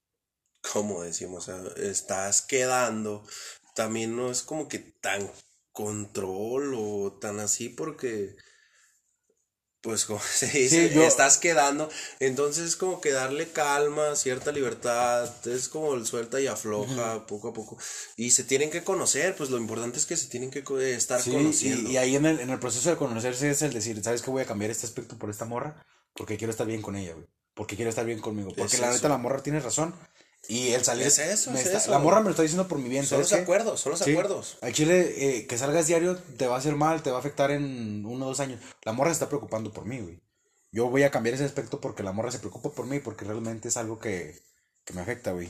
como 0.73 1.03
decimos, 1.03 1.49
estás 1.77 2.43
quedando, 2.43 3.25
también 3.75 4.17
no 4.17 4.31
es 4.31 4.43
como 4.43 4.69
que 4.69 4.79
tan 4.79 5.31
control 5.73 6.75
o 6.77 7.19
tan 7.21 7.41
así 7.41 7.69
porque 7.69 8.35
pues 9.85 10.05
como 10.07 10.19
se 10.35 10.47
dice, 10.47 10.89
Sí, 10.89 10.95
yo- 10.95 11.05
estás 11.07 11.39
quedando, 11.39 11.89
entonces 12.19 12.65
es 12.65 12.75
como 12.77 13.01
que 13.01 13.13
darle 13.13 13.51
calma, 13.51 14.17
cierta 14.17 14.51
libertad, 14.51 15.31
es 15.47 15.69
como 15.69 15.95
el 15.95 16.05
suelta 16.07 16.41
y 16.41 16.49
afloja 16.49 17.27
poco 17.27 17.49
a 17.51 17.53
poco 17.53 17.79
y 18.17 18.33
se 18.33 18.43
tienen 18.43 18.71
que 18.71 18.83
conocer, 18.83 19.37
pues 19.37 19.51
lo 19.51 19.59
importante 19.59 19.99
es 19.99 20.07
que 20.07 20.17
se 20.17 20.27
tienen 20.27 20.51
que 20.51 20.61
eh, 20.81 20.95
estar 20.95 21.21
Sí, 21.23 21.31
conociendo. 21.31 21.89
y, 21.89 21.93
y 21.93 21.97
ahí 21.99 22.17
en 22.17 22.27
el, 22.27 22.41
en 22.41 22.51
el 22.51 22.59
proceso 22.59 22.91
de 22.91 22.97
conocerse 22.97 23.49
es 23.51 23.63
el 23.63 23.73
decir, 23.73 24.03
¿sabes 24.03 24.23
qué? 24.23 24.31
Voy 24.31 24.43
a 24.43 24.47
cambiar 24.47 24.73
este 24.73 24.87
aspecto 24.87 25.17
por 25.19 25.31
esta 25.31 25.45
morra 25.45 25.85
porque 26.15 26.37
quiero 26.37 26.51
estar 26.51 26.67
bien 26.67 26.83
con 26.83 26.97
ella, 26.97 27.13
güey. 27.13 27.27
Porque 27.55 27.77
quiero 27.77 27.89
estar 27.91 28.05
bien 28.05 28.21
conmigo. 28.21 28.49
Porque 28.57 28.75
Es 28.75 28.81
la 28.81 28.87
eso. 28.89 28.97
neta, 28.97 29.09
la 29.09 29.19
morra 29.19 29.41
tiene 29.43 29.61
razón. 29.61 29.95
Y 30.49 30.73
el 30.73 30.85
salir. 30.85 31.07
Es 31.07 31.19
eso, 31.19 31.51
me 31.51 31.61
es 31.61 31.67
está- 31.67 31.79
eso. 31.79 31.91
La 31.91 31.99
morra 31.99 32.19
me 32.21 32.25
lo 32.25 32.31
está 32.31 32.43
diciendo 32.43 32.69
por 32.69 32.79
mi 32.79 32.89
bien, 32.89 33.05
son 33.05 33.19
¿sabes 33.19 33.31
los 33.31 33.39
qué? 33.39 33.43
acuerdos, 33.43 33.81
son 33.81 33.91
los 33.93 34.01
Sí. 34.01 34.11
acuerdos. 34.13 34.59
Al 34.61 34.73
chile, 34.73 35.39
eh, 35.39 35.47
que 35.47 35.57
salgas 35.59 35.87
diario 35.87 36.17
te 36.37 36.47
va 36.47 36.57
a 36.57 36.59
hacer 36.59 36.77
mal, 36.77 37.03
te 37.03 37.11
va 37.11 37.17
a 37.17 37.21
afectar 37.21 37.51
en 37.51 38.05
uno 38.05 38.27
o 38.27 38.29
dos 38.29 38.41
años. 38.41 38.61
La 38.85 38.93
morra 38.93 39.11
se 39.11 39.15
está 39.15 39.29
preocupando 39.29 39.73
por 39.73 39.85
mí, 39.87 40.01
güey. 40.01 40.21
yo 40.71 40.89
voy 40.91 41.05
a 41.05 41.11
cambiar 41.13 41.37
ese 41.37 41.45
aspecto 41.45 41.81
porque 41.81 42.03
la 42.03 42.11
morra 42.11 42.33
se 42.33 42.41
preocupa 42.41 42.69
por 42.71 42.87
mí, 42.87 42.99
porque 42.99 43.25
realmente 43.25 43.69
es 43.69 43.77
algo 43.77 44.01
que, 44.01 44.43
que 44.85 44.93
me 44.93 45.03
afecta, 45.03 45.31
güey. 45.31 45.49